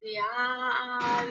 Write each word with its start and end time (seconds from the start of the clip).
di 0.00 0.16
ah. 0.18 1.24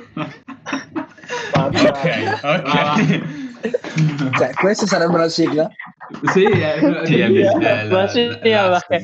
ok, 1.53 2.39
ok. 2.43 4.37
Cioè, 4.37 4.53
questa 4.53 4.85
sarebbe 4.85 5.13
una 5.13 5.27
sigla? 5.29 5.69
Sì, 6.33 6.43
è, 6.49 6.79
Sì, 7.05 7.19
è 7.19 7.27
sì, 7.27 7.41
la- 8.49 8.67
la- 8.67 8.81
vabbè. 8.87 9.03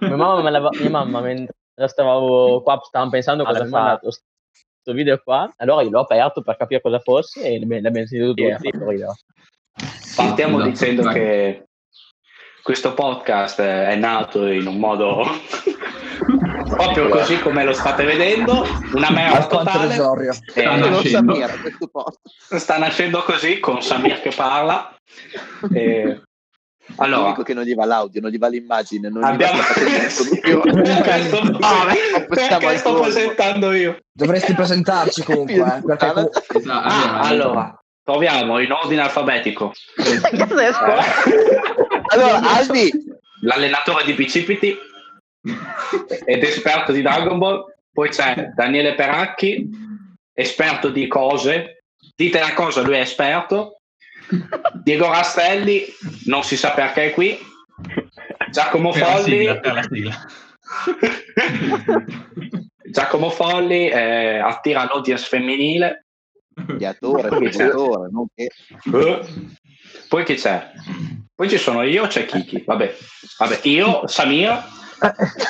Mia 0.00 0.16
mamma, 0.16 0.50
me 0.50 0.68
mia 0.80 0.90
mamma 0.90 1.20
mentre 1.20 1.54
stavamo 1.86 2.60
qua, 2.62 2.80
stavamo 2.82 3.10
pensando 3.10 3.44
cosa 3.44 3.62
ha 3.62 3.66
mandato 3.66 4.08
questo 4.08 4.92
video 4.92 5.20
qua, 5.22 5.52
allora 5.56 5.82
io 5.82 5.90
l'ho 5.90 6.00
aperto 6.00 6.42
per 6.42 6.56
capire 6.56 6.80
cosa 6.80 6.98
fosse 7.00 7.42
e 7.42 7.58
l'abbiamo 7.60 8.06
sentito 8.06 8.28
tutti. 8.28 8.42
ridere. 8.70 9.06
Partiamo 10.16 10.56
Esatto, 10.56 10.70
dicendo 10.70 11.10
che 11.10 11.68
questo 12.62 12.94
podcast 12.94 13.60
è 13.60 13.94
nato 13.96 14.46
in 14.46 14.66
un 14.66 14.78
modo 14.78 15.24
proprio 16.70 17.08
così 17.08 17.38
come 17.40 17.64
lo 17.64 17.72
state 17.72 18.04
vedendo, 18.04 18.64
una 18.94 19.10
merda 19.10 19.46
totale. 19.46 19.94
Eh, 19.94 20.32
Sta 20.32 20.76
nascendo. 20.76 21.34
Samira, 21.34 21.48
questo 21.60 21.88
posto. 21.88 22.20
sta 22.58 22.78
nascendo 22.78 23.22
così 23.22 23.60
con 23.60 23.82
Samir 23.82 24.20
che 24.20 24.32
parla. 24.34 24.94
Eh, 25.74 26.22
allora, 26.96 27.22
L'unico 27.22 27.42
che 27.42 27.54
non 27.54 27.64
gli 27.64 27.74
va 27.74 27.84
l'audio, 27.84 28.20
non 28.20 28.30
gli 28.30 28.38
va 28.38 28.48
l'immagine, 28.48 29.08
non 29.08 29.22
gli 29.22 29.26
abbiamo 29.26 29.58
va 29.58 29.58
la 29.58 29.74
produzione. 29.74 30.26
perché 32.28 32.78
sto, 32.78 33.00
presentando 33.00 33.72
io. 33.72 33.98
Dovresti 34.12 34.54
presentarci 34.54 35.22
comunque, 35.24 35.54
eh, 35.54 35.82
perché 35.84 36.30
Esatto, 36.54 36.88
Ah, 36.88 37.20
allora, 37.20 37.78
proviamo 38.02 38.58
in 38.60 38.72
ordine 38.72 39.02
alfabetico. 39.02 39.72
Allora, 42.12 42.40
Albi, 42.56 42.90
L'allenatore 43.42 44.04
di 44.04 44.12
Bicipiti 44.12 44.76
ed 46.24 46.42
esperto 46.42 46.92
di 46.92 47.02
Dragon 47.02 47.38
Ball. 47.38 47.64
Poi 47.92 48.08
c'è 48.08 48.52
Daniele 48.54 48.94
Peracchi, 48.94 49.68
esperto 50.32 50.88
di 50.90 51.06
cose. 51.06 51.84
Dite 52.14 52.38
una 52.38 52.54
cosa, 52.54 52.82
lui 52.82 52.94
è 52.94 53.00
esperto. 53.00 53.80
Diego 54.82 55.06
Rastelli, 55.08 55.84
non 56.26 56.44
si 56.44 56.56
sa 56.56 56.70
perché 56.70 57.06
è 57.06 57.12
qui. 57.12 57.36
Giacomo 58.50 58.90
Per 58.92 59.00
la 59.00 59.06
Folli, 59.06 59.44
la 59.44 59.82
sigla. 59.88 60.26
Giacomo 62.90 63.30
Folli 63.30 63.88
eh, 63.88 64.38
attira 64.38 64.84
l'audience 64.84 65.26
femminile. 65.26 66.06
mediatore, 66.54 67.28
Poi 67.28 67.50
c'è- 67.50 67.64
mediatore, 67.64 68.08
non 68.10 68.26
che... 68.34 68.48
Eh, 68.92 69.20
Poi 70.08 70.24
chi 70.24 70.34
c'è? 70.34 70.70
Poi 71.34 71.48
ci 71.48 71.58
sono 71.58 71.82
io, 71.82 72.06
c'è 72.06 72.26
Kiki. 72.26 72.62
Vabbè, 72.66 72.94
Vabbè 73.38 73.60
io, 73.64 74.06
Samir. 74.06 74.78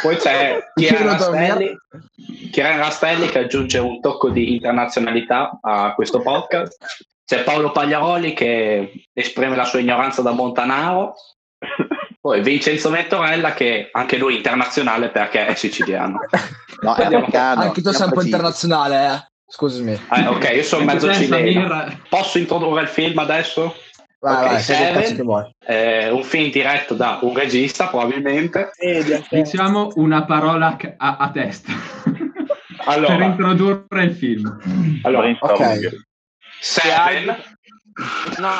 Poi 0.02 0.16
c'è 0.16 0.70
Kieran. 0.74 1.08
Rastelli, 1.08 1.76
Kieran 2.50 2.78
Rastelli 2.78 3.28
che 3.28 3.38
aggiunge 3.40 3.78
un 3.78 4.00
tocco 4.00 4.30
di 4.30 4.52
internazionalità 4.54 5.58
a 5.60 5.94
questo 5.94 6.20
podcast. 6.20 6.76
C'è 7.24 7.42
Paolo 7.42 7.70
Pagliaroli 7.70 8.32
che 8.32 9.06
esprime 9.12 9.56
la 9.56 9.64
sua 9.64 9.80
ignoranza 9.80 10.22
da 10.22 10.32
Montanaro. 10.32 11.14
Poi 12.20 12.42
Vincenzo 12.42 12.90
Ventorella 12.90 13.54
che 13.54 13.88
anche 13.92 14.18
lui 14.18 14.34
è 14.34 14.36
internazionale 14.36 15.08
perché 15.08 15.46
è 15.46 15.54
siciliano. 15.54 16.20
No, 16.82 16.94
è 16.94 17.04
americano. 17.04 17.62
anche 17.62 17.82
tu 17.82 17.90
sei 17.90 18.06
un 18.06 18.12
po' 18.12 18.22
internazionale, 18.22 19.06
eh. 19.06 19.28
Scusami. 19.46 19.92
Eh, 19.92 20.26
ok, 20.26 20.50
io 20.54 20.62
sono 20.62 20.84
mezzo. 20.84 21.12
Samir, 21.12 21.98
Posso 22.08 22.38
introdurre 22.38 22.82
il 22.82 22.88
film 22.88 23.18
adesso? 23.18 23.74
Vai, 24.20 24.34
Ok, 24.44 24.50
vai, 24.50 24.60
Seven. 24.60 24.92
cazzo 24.94 25.14
che 25.14 25.22
vuoi. 25.22 25.54
È 25.58 26.08
un 26.10 26.22
film 26.24 26.50
diretto 26.50 26.94
da 26.94 27.18
un 27.22 27.34
regista, 27.34 27.88
probabilmente. 27.88 28.70
diciamo 29.30 29.92
una 29.96 30.24
parola 30.26 30.76
a, 30.76 30.96
a- 30.98 31.16
a 31.16 31.30
testa 31.30 31.72
per 32.04 32.18
Allora, 32.84 33.24
introdurre 33.24 34.04
il 34.04 34.14
film. 34.14 35.00
allora 35.04 35.34
Ok. 35.40 36.02
Seven, 36.60 37.36
No, 38.38 38.50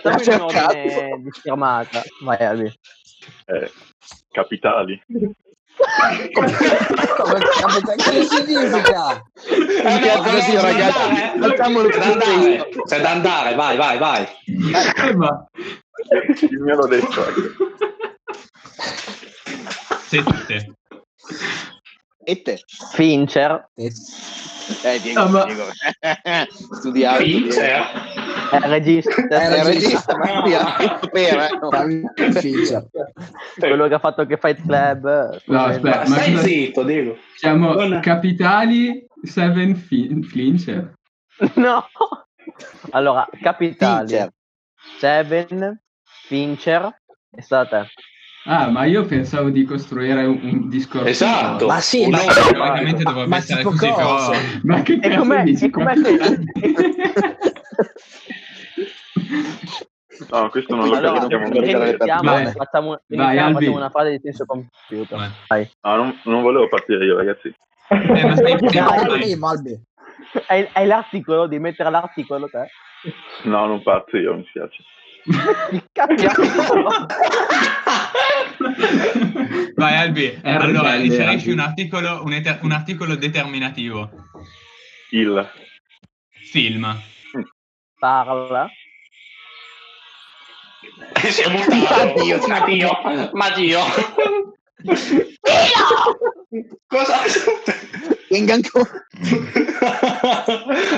facciamo 0.00 0.50
in 0.50 0.56
ordine 0.56 1.20
di 1.22 1.30
firmata. 1.42 2.02
Vai, 2.22 2.36
Albi. 2.38 2.72
eh, 3.46 3.70
capitali. 4.30 5.00
Come, 5.78 6.52
come, 7.14 7.94
che 7.96 8.22
significa? 8.24 9.22
Eh, 9.78 9.98
Che 10.00 10.14
no, 10.14 10.20
cazzo, 10.22 10.38
c'è 10.38 10.52
da 10.54 10.60
ragazzi? 10.62 10.98
andare, 11.00 11.38
Facciamolo 11.48 11.88
c'è 11.88 11.98
da 11.98 12.04
andare, 12.12 12.68
c'è 12.86 13.00
da 13.00 13.10
andare, 13.10 13.54
vai, 13.54 13.76
vai, 13.76 13.98
vai. 13.98 14.26
Eh, 16.10 16.36
Il 16.50 16.60
mio 16.60 16.74
l'ho 16.76 16.86
detto. 16.86 17.24
Sette. 20.08 20.72
E 22.24 22.42
te? 22.42 22.62
Fincher, 22.92 23.68
Eh, 23.74 25.00
Diego, 25.00 25.20
No, 25.22 25.28
ma- 25.28 25.44
Diego. 25.44 25.64
Studiato. 26.78 27.22
Fincher. 27.22 28.17
È 28.50 28.56
il 28.56 28.62
regista, 28.62 29.10
È 29.28 29.64
regista. 29.64 30.16
ma 30.16 30.44
eh. 30.44 31.48
No. 31.60 31.68
Dammi 31.68 32.02
Fincher. 32.32 32.86
quello 33.58 33.88
che 33.88 33.94
ha 33.94 33.98
fatto 33.98 34.26
che 34.26 34.36
Fight 34.36 34.62
Club. 34.66 35.40
No, 35.46 35.60
aspetta. 35.64 35.96
Ma 36.04 36.08
ma 36.08 36.16
stai 36.16 36.32
cosa- 36.32 36.46
zitto, 36.46 36.82
Diego. 36.84 37.16
Siamo 37.36 37.72
Non- 37.74 38.00
capitali 38.00 39.06
Seven 39.22 39.74
fin- 39.76 40.22
Fincher. 40.22 40.92
No. 41.54 41.86
Allora, 42.90 43.28
Capitali, 43.42 44.08
Fincher. 44.08 44.30
Seven, 44.98 45.80
Fincher, 46.26 47.00
è 47.30 47.40
stata. 47.40 47.86
Ah, 48.44 48.70
ma 48.70 48.84
io 48.84 49.04
pensavo 49.04 49.50
di 49.50 49.64
costruire 49.64 50.24
un, 50.24 50.40
un 50.42 50.68
discorso. 50.70 51.06
Esatto. 51.06 51.66
Ma 51.66 51.80
sì, 51.80 52.04
Un 52.04 52.10
ma-. 52.10 52.18
Teoricamente 52.20 53.02
Ma 53.26 53.36
essere 53.36 53.58
tipo 53.58 53.70
così, 53.70 53.92
però... 53.92 54.30
Ma 54.62 54.82
che 54.82 54.98
E 55.02 55.16
com'è, 55.16 55.42
dici? 55.42 55.64
e 55.66 55.70
com'è 55.70 55.92
che... 55.94 57.52
No, 60.30 60.48
questo 60.50 60.74
non 60.74 60.88
lo 60.88 60.96
Allora, 60.96 61.12
le 61.12 61.18
iniziamo, 61.36 61.48
persone. 62.22 62.52
facciamo, 62.52 62.88
Vai, 62.88 62.98
iniziamo, 63.06 63.40
Albi. 63.46 63.54
facciamo 63.54 63.76
una 63.76 63.90
frase 63.90 64.10
di 64.10 64.20
senso 64.24 64.44
compiuto. 64.46 65.16
Vai. 65.16 65.30
Vai. 65.46 65.70
No, 65.82 65.96
non, 65.96 66.20
non 66.24 66.42
volevo 66.42 66.68
partire 66.68 67.04
io, 67.04 67.16
ragazzi. 67.16 67.54
Eh, 67.88 68.26
ma 68.26 68.34
stai. 68.34 68.52
Albi. 68.78 69.80
Hai, 70.48 70.68
hai 70.72 70.86
l'articolo, 70.86 71.46
devi 71.46 71.62
mettere 71.62 71.90
l'articolo 71.90 72.48
te. 72.48 72.68
No, 73.44 73.66
non 73.66 73.80
parto 73.82 74.16
io, 74.16 74.34
mi 74.34 74.44
spiace. 74.48 74.82
Vai 79.76 79.94
Albi, 79.96 80.38
Era 80.42 80.64
allora 80.64 80.92
ribelle, 80.94 81.04
inserisci 81.04 81.50
un 81.50 81.60
articolo, 81.60 82.22
un, 82.24 82.32
eter- 82.32 82.60
un 82.62 82.72
articolo 82.72 83.14
determinativo. 83.14 84.10
Il. 85.10 85.48
Film. 86.30 87.00
Parla. 87.98 88.68
Si 91.28 91.42
è 91.42 91.50
buttato. 91.50 92.00
Addio, 92.20 92.46
Ma 92.46 92.64
Dio, 92.64 92.90
ma 93.32 93.50
Dio. 93.50 93.80
Cosa? 96.86 97.16
Venga 98.30 98.54
ancora. 98.54 98.90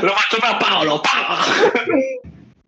Lo 0.00 0.08
faccio 0.12 0.38
per 0.40 0.56
Paolo, 0.58 1.00
Paolo. 1.00 1.42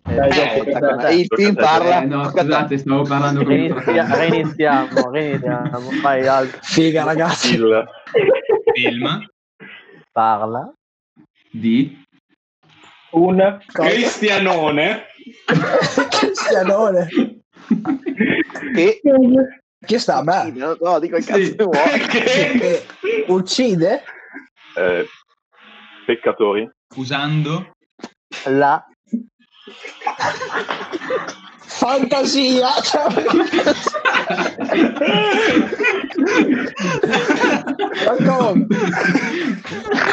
Eh, 0.04 1.08
E 1.10 1.14
il 1.16 1.26
film 1.28 1.54
parla. 1.54 2.02
Eh, 2.02 2.06
no, 2.06 2.28
scusate, 2.30 2.78
stavo 2.78 3.02
parlando 3.02 3.44
con 3.44 3.48
Reinizia- 3.54 4.02
microfono. 4.04 4.16
Reinizziamo, 4.20 5.10
reinizziamo. 5.10 5.90
Vai, 6.02 6.26
Albi. 6.26 6.58
Figa, 6.62 7.04
ragazzi. 7.04 7.54
Il. 7.54 7.84
Film. 8.74 9.26
Parla. 10.10 10.72
Di 11.50 12.00
Un 13.12 13.58
Cristianone. 13.66 15.06
Cristianone. 16.10 17.08
Che... 18.74 19.00
Chi 19.84 19.98
sta 19.98 20.16
a 20.18 20.22
me? 20.22 20.50
No, 20.54 20.76
no, 20.80 20.98
dico 20.98 21.16
il 21.16 21.24
cazzo 21.24 21.42
Sì. 21.42 21.56
che 21.56 21.64
vuoi. 21.64 21.98
Che? 22.00 22.84
Che 23.00 23.24
uccide? 23.28 24.02
eh, 24.76 25.06
peccatori. 26.06 26.68
Usando. 26.96 27.72
La. 28.44 28.84
Fantasia. 31.66 32.68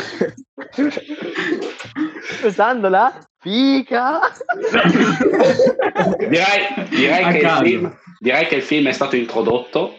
Usando 2.43 2.89
la. 2.89 3.13
Fica. 3.41 4.19
Direi, 6.17 6.87
direi 6.89 7.39
che 7.39 7.49
film, 7.63 7.97
direi 8.19 8.47
che 8.47 8.55
il 8.55 8.63
film 8.63 8.87
è 8.87 8.91
stato 8.91 9.15
introdotto. 9.15 9.93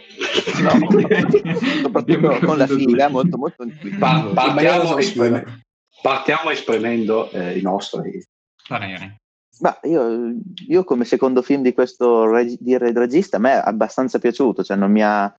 Soprattutto 1.82 2.38
con 2.44 2.58
la 2.58 2.66
figa, 2.66 3.08
molto 3.08 3.38
molto 3.38 3.66
Pa- 3.98 4.31
partiamo, 4.34 4.98
esprime- 4.98 5.62
partiamo 6.02 6.50
esprimendo 6.50 7.31
eh, 7.31 7.56
i 7.58 7.62
nostri. 7.62 8.22
Parere. 8.69 9.16
Ma 9.60 9.78
io, 9.84 10.34
io 10.69 10.84
come 10.84 11.04
secondo 11.04 11.40
film 11.42 11.62
di 11.62 11.72
questo 11.72 12.31
reg- 12.31 12.58
di 12.60 12.76
re- 12.76 12.92
regista 12.92 13.38
a 13.38 13.40
me 13.40 13.52
è 13.54 13.62
abbastanza 13.64 14.19
piaciuto, 14.19 14.62
cioè 14.62 14.76
non 14.76 14.90
mi 14.90 15.02
ha, 15.02 15.34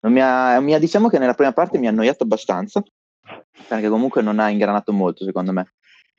non 0.00 0.12
mi 0.12 0.20
ha, 0.20 0.58
mi 0.60 0.74
ha- 0.74 0.78
diciamo 0.78 1.08
che 1.08 1.18
nella 1.18 1.34
prima 1.34 1.52
parte 1.52 1.78
mi 1.78 1.86
ha 1.86 1.90
annoiato 1.90 2.24
abbastanza, 2.24 2.82
perché 3.68 3.88
comunque 3.88 4.22
non 4.22 4.38
ha 4.40 4.50
ingranato 4.50 4.92
molto 4.92 5.24
secondo 5.24 5.52
me. 5.52 5.74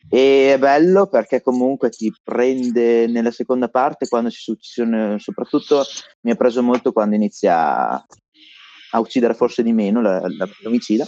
E 0.09 0.53
è 0.53 0.57
bello 0.57 1.07
perché 1.07 1.41
comunque 1.41 1.89
ti 1.89 2.13
prende 2.23 3.07
nella 3.07 3.31
seconda 3.31 3.67
parte 3.67 4.07
quando 4.07 4.29
ci 4.29 4.39
succedono, 4.41 5.17
soprattutto 5.19 5.83
mi 6.21 6.31
ha 6.31 6.35
preso 6.35 6.63
molto 6.63 6.91
quando 6.93 7.15
inizia 7.15 7.89
a, 7.91 8.05
a 8.91 8.99
uccidere 8.99 9.33
forse 9.33 9.63
di 9.63 9.73
meno 9.73 10.01
la- 10.01 10.21
la- 10.21 10.47
l'omicida. 10.61 11.05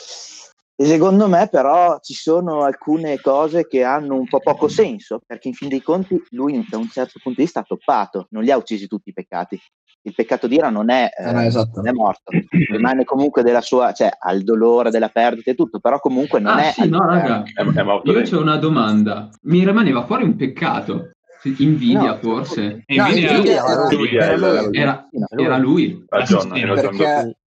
E 0.81 0.85
secondo 0.85 1.27
me 1.27 1.49
però 1.51 1.99
ci 2.01 2.13
sono 2.13 2.61
alcune 2.63 3.19
cose 3.19 3.67
che 3.67 3.83
hanno 3.83 4.15
un 4.15 4.25
po' 4.29 4.39
poco 4.39 4.69
senso, 4.69 5.19
perché 5.25 5.49
in 5.49 5.53
fin 5.53 5.67
dei 5.67 5.81
conti 5.81 6.21
lui 6.29 6.65
da 6.69 6.77
un 6.77 6.87
certo 6.87 7.19
punto 7.21 7.37
di 7.39 7.43
vista 7.43 7.59
ha 7.59 7.63
toppato, 7.67 8.27
non 8.29 8.43
li 8.43 8.51
ha 8.51 8.55
uccisi 8.55 8.87
tutti 8.87 9.09
i 9.09 9.13
peccati. 9.13 9.59
Il 10.03 10.13
peccato 10.15 10.47
d'ira 10.47 10.69
non 10.69 10.89
è, 10.89 11.09
eh, 11.17 11.27
Eh, 11.27 11.31
no, 11.33 11.41
esatto. 11.41 11.71
non 11.81 11.87
è 11.89 11.91
morto, 11.91 12.31
rimane 12.71 13.03
comunque 13.03 13.43
della 13.43 13.59
sua, 13.59 13.91
cioè 13.91 14.09
ha 14.17 14.31
il 14.31 14.45
dolore 14.45 14.89
della 14.89 15.09
perdita 15.09 15.51
e 15.51 15.55
tutto, 15.55 15.81
però 15.81 15.99
comunque 15.99 16.39
non 16.39 16.57
Ah 16.57 16.69
è... 16.69 16.71
sì, 16.71 16.87
no 16.87 17.05
raga, 17.05 17.43
È, 17.43 17.61
è 17.61 17.83
morto 17.83 18.11
io 18.13 18.21
c'ho 18.21 18.39
una 18.39 18.55
domanda. 18.55 19.27
Mi 19.41 19.65
rimaneva 19.65 20.05
fuori 20.05 20.23
un 20.23 20.37
peccato. 20.37 21.11
Invidia 21.57 22.11
No. 22.11 22.17
forse? 22.21 22.83
No, 22.87 23.03
Nvidia- 23.07 23.33
Nvidia 23.37 23.65
era- 23.65 23.87
Lui 23.91 24.15
era 24.15 24.31
è- 24.31 24.37
lui. 24.37 24.77
Era, 24.77 25.07
no. 25.11 25.27
era 25.43 25.57
lui. 25.57 26.05
Era 26.09 26.73
Doe. 26.73 26.81
perché 26.81 27.37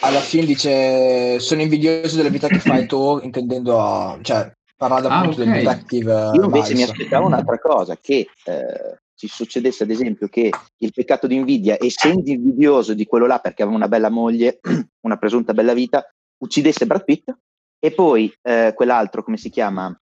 alla 0.00 0.20
fine 0.20 0.46
dice 0.46 1.38
sono 1.40 1.60
invidioso 1.62 2.16
della 2.16 2.28
vita 2.28 2.48
che 2.48 2.58
fai 2.58 2.86
tu 2.86 3.18
intendendo 3.22 3.80
a, 3.80 4.18
cioè 4.22 4.50
parlando 4.76 5.08
Ah, 5.08 5.18
appunto 5.18 5.42
ok. 5.42 5.46
del 5.46 5.62
detective 5.62 6.30
Io 6.34 6.44
invece 6.44 6.72
mi 6.72 6.80
Vice. 6.80 6.92
aspettavo 6.92 7.26
un'altra 7.26 7.58
cosa, 7.58 7.96
che 8.00 8.28
eh, 8.44 8.98
ci 9.14 9.28
succedesse 9.28 9.82
ad 9.82 9.90
esempio 9.90 10.28
che 10.28 10.50
il 10.78 10.92
peccato 10.94 11.26
di 11.26 11.34
invidia, 11.34 11.76
essendo 11.78 12.30
invidioso 12.30 12.94
di 12.94 13.04
quello 13.04 13.26
là 13.26 13.38
perché 13.38 13.62
aveva 13.62 13.76
una 13.76 13.88
bella 13.88 14.08
moglie, 14.08 14.58
una 15.04 15.18
presunta 15.18 15.52
bella 15.52 15.74
vita, 15.74 16.08
uccidesse 16.38 16.86
Brad 16.86 17.04
Pitt 17.04 17.30
e 17.78 17.92
poi 17.92 18.32
eh, 18.42 18.72
quell'altro, 18.74 19.22
come 19.22 19.36
si 19.36 19.50
chiama? 19.50 19.94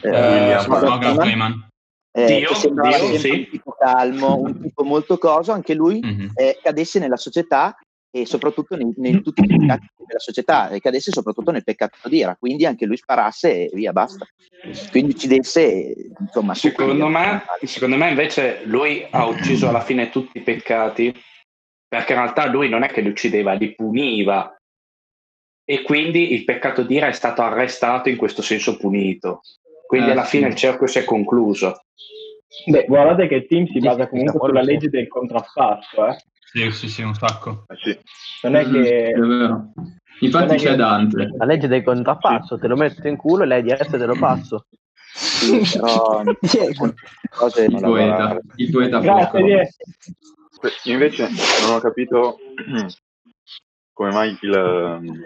Eh, 0.00 0.08
eh, 0.08 0.66
Morgan 0.68 1.66
eh, 2.12 2.26
Dio, 2.26 2.48
che 2.48 2.54
sembrava 2.54 2.96
Dio, 2.98 3.18
sì. 3.18 3.30
un 3.30 3.48
tipo 3.50 3.74
calmo, 3.76 4.36
un 4.38 4.60
tipo 4.60 4.84
molto 4.84 5.18
coso, 5.18 5.50
anche 5.52 5.74
lui 5.74 5.98
Mhm. 6.00 6.30
eh, 6.34 6.58
cadesse 6.62 7.00
nella 7.00 7.16
società 7.16 7.76
e 8.10 8.26
soprattutto 8.26 8.76
nei, 8.76 8.92
nei 8.96 9.20
tutti 9.22 9.42
i 9.42 9.46
peccati 9.46 9.86
della 10.06 10.18
società 10.18 10.70
e 10.70 10.80
cadesse 10.80 11.12
soprattutto 11.12 11.50
nel 11.50 11.64
peccato 11.64 12.08
d'ira, 12.08 12.36
quindi 12.36 12.66
anche 12.66 12.86
lui 12.86 12.96
sparasse 12.96 13.64
e 13.64 13.70
via, 13.72 13.92
basta. 13.92 14.26
Quindi 14.90 15.12
uccidesse, 15.12 15.62
e, 15.62 16.10
insomma... 16.18 16.54
Secondo 16.54 17.08
me, 17.08 17.42
secondo 17.62 17.96
me 17.96 18.08
invece 18.08 18.62
lui 18.64 19.06
ha 19.10 19.26
ucciso 19.26 19.68
alla 19.68 19.82
fine 19.82 20.10
tutti 20.10 20.38
i 20.38 20.42
peccati 20.42 21.14
perché 21.88 22.12
in 22.12 22.18
realtà 22.18 22.46
lui 22.46 22.68
non 22.68 22.82
è 22.82 22.88
che 22.88 23.00
li 23.00 23.08
uccideva, 23.08 23.52
li 23.54 23.74
puniva 23.74 24.54
e 25.64 25.82
quindi 25.82 26.32
il 26.32 26.44
peccato 26.44 26.82
d'ira 26.82 27.08
è 27.08 27.12
stato 27.12 27.42
arrestato 27.42 28.08
in 28.08 28.16
questo 28.16 28.42
senso 28.42 28.76
punito. 28.76 29.42
Quindi 29.86 30.08
Eh, 30.08 30.12
alla 30.12 30.24
fine 30.24 30.44
sì. 30.46 30.50
il 30.50 30.56
cerchio 30.56 30.86
si 30.86 30.98
è 30.98 31.04
concluso. 31.04 31.82
Beh, 32.66 32.84
guardate 32.86 33.26
che 33.26 33.36
il 33.36 33.46
team 33.46 33.66
si 33.66 33.78
basa 33.78 34.08
comunque 34.08 34.38
sulla 34.48 34.62
legge 34.62 34.88
del 34.88 35.08
contrappasso, 35.08 36.06
eh. 36.06 36.16
Sì, 36.52 36.70
sì, 36.70 36.88
sì, 36.88 37.02
un 37.02 37.14
sacco. 37.14 37.64
Eh 37.68 37.76
sì. 37.76 37.98
Non 38.42 38.56
è 38.56 38.68
che... 38.68 39.10
È 39.12 39.18
vero. 39.18 39.72
Infatti 40.20 40.56
c'è 40.56 40.70
che- 40.70 40.76
Dante. 40.76 41.30
La 41.36 41.44
legge 41.44 41.68
del 41.68 41.84
contrappasso, 41.84 42.58
te 42.58 42.66
lo 42.66 42.76
metto 42.76 43.06
in 43.06 43.16
culo 43.16 43.44
e 43.44 43.46
lei 43.46 43.62
di 43.62 43.68
te 43.68 43.84
te 43.86 44.06
lo 44.06 44.16
passo. 44.18 44.66
Sì, 45.10 45.60
però 45.78 46.22
cose 47.30 47.64
Il 47.64 47.80
poeta. 47.80 48.38
Il 48.56 48.70
poeta 48.70 48.98
Grazie. 48.98 49.70
Que- 50.58 50.72
Invece 50.84 51.28
non 51.62 51.74
ho 51.76 51.80
capito 51.80 52.38
come 53.92 54.10
mai 54.12 54.36
il, 54.40 55.22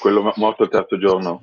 quello 0.00 0.22
mo- 0.22 0.32
morto 0.36 0.62
il 0.64 0.70
terzo 0.70 0.98
giorno 0.98 1.40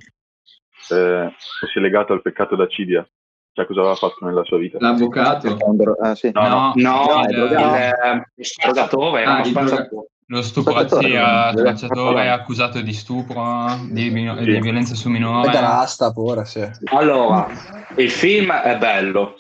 eh, 0.89 1.31
fosse 1.59 1.79
legato 1.79 2.13
al 2.13 2.21
peccato 2.21 2.56
d'accidia. 2.56 3.07
Cioè 3.53 3.65
cosa 3.67 3.79
aveva 3.81 3.95
fatto 3.95 4.25
nella 4.25 4.44
sua 4.44 4.57
vita. 4.57 4.77
L'avvocato. 4.79 5.57
Ah, 6.01 6.15
sì. 6.15 6.31
No, 6.33 6.47
no. 6.47 6.71
No, 6.75 7.05
No, 7.05 7.21
è 7.23 7.29
il, 7.29 7.35
drogato. 7.35 7.75
il, 8.07 8.23
il 8.38 8.45
spazzatore 8.45 9.21
era 9.21 9.38
Ah, 9.38 9.44
spazzatore. 9.44 10.07
Lo 10.27 10.41
stupratore, 10.41 11.51
spacciatore 11.55 12.29
accusato 12.29 12.81
di 12.81 12.94
stupro, 12.94 13.67
di, 13.91 14.09
mino- 14.09 14.38
Sì. 14.38 14.45
di 14.45 14.59
violenza 14.61 14.95
su 14.95 15.09
minore. 15.09 15.47
Pederasta 15.51 16.11
pure, 16.11 16.45
sì. 16.45 16.65
Allora, 16.85 17.45
il 17.97 18.09
film 18.09 18.51
è 18.51 18.75
bello, 18.77 19.35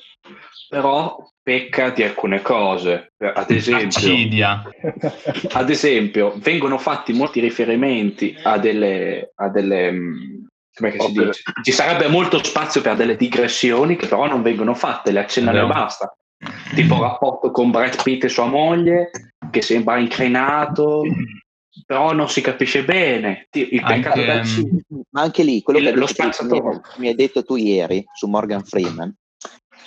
però 0.69 1.17
pecca 1.41 1.89
di 1.89 2.03
alcune 2.03 2.41
cose. 2.41 3.13
Ad 3.17 3.49
esempio, 3.49 3.87
Accidia. 3.87 4.63
ad 5.53 5.69
esempio, 5.69 6.33
vengono 6.37 6.77
fatti 6.77 7.13
molti 7.13 7.39
riferimenti 7.39 8.37
a 8.43 8.57
delle, 8.59 9.31
a 9.35 9.49
delle 9.49 9.89
mh, 9.91 10.47
come 10.75 10.91
che 10.91 10.99
si 10.99 11.11
dice? 11.11 11.41
Ci 11.61 11.71
sarebbe 11.71 12.07
molto 12.07 12.43
spazio 12.43 12.81
per 12.81 12.95
delle 12.95 13.15
digressioni 13.15 13.95
che 13.95 14.07
però 14.07 14.27
non 14.27 14.41
vengono 14.41 14.73
fatte, 14.73 15.11
le 15.11 15.19
accennano 15.19 15.63
e 15.63 15.67
basta. 15.67 16.15
Tipo 16.75 16.95
il 16.95 17.01
rapporto 17.01 17.51
con 17.51 17.71
Brad 17.71 18.01
Pitt 18.03 18.25
e 18.25 18.29
sua 18.29 18.45
moglie, 18.45 19.11
che 19.49 19.61
sembra 19.61 19.97
inclinato, 19.97 21.03
però 21.85 22.11
non 22.13 22.27
si 22.29 22.41
capisce 22.41 22.83
bene. 22.83 23.47
Il 23.51 23.79
Anche, 23.81 23.93
peccato 24.09 24.19
del 24.19 24.41
mm, 24.45 24.99
Ma 25.11 25.21
anche 25.21 25.43
lì, 25.43 25.61
quello 25.61 25.79
Il- 25.79 25.85
che 25.85 25.91
hai 25.91 25.97
lo 25.99 26.05
detto 26.05 26.15
tu- 26.25 26.31
spazzatore. 26.31 26.81
mi 26.97 27.07
hai 27.07 27.15
detto 27.15 27.43
tu 27.43 27.55
ieri 27.55 28.03
su 28.13 28.27
Morgan 28.27 28.63
Freeman, 28.63 29.13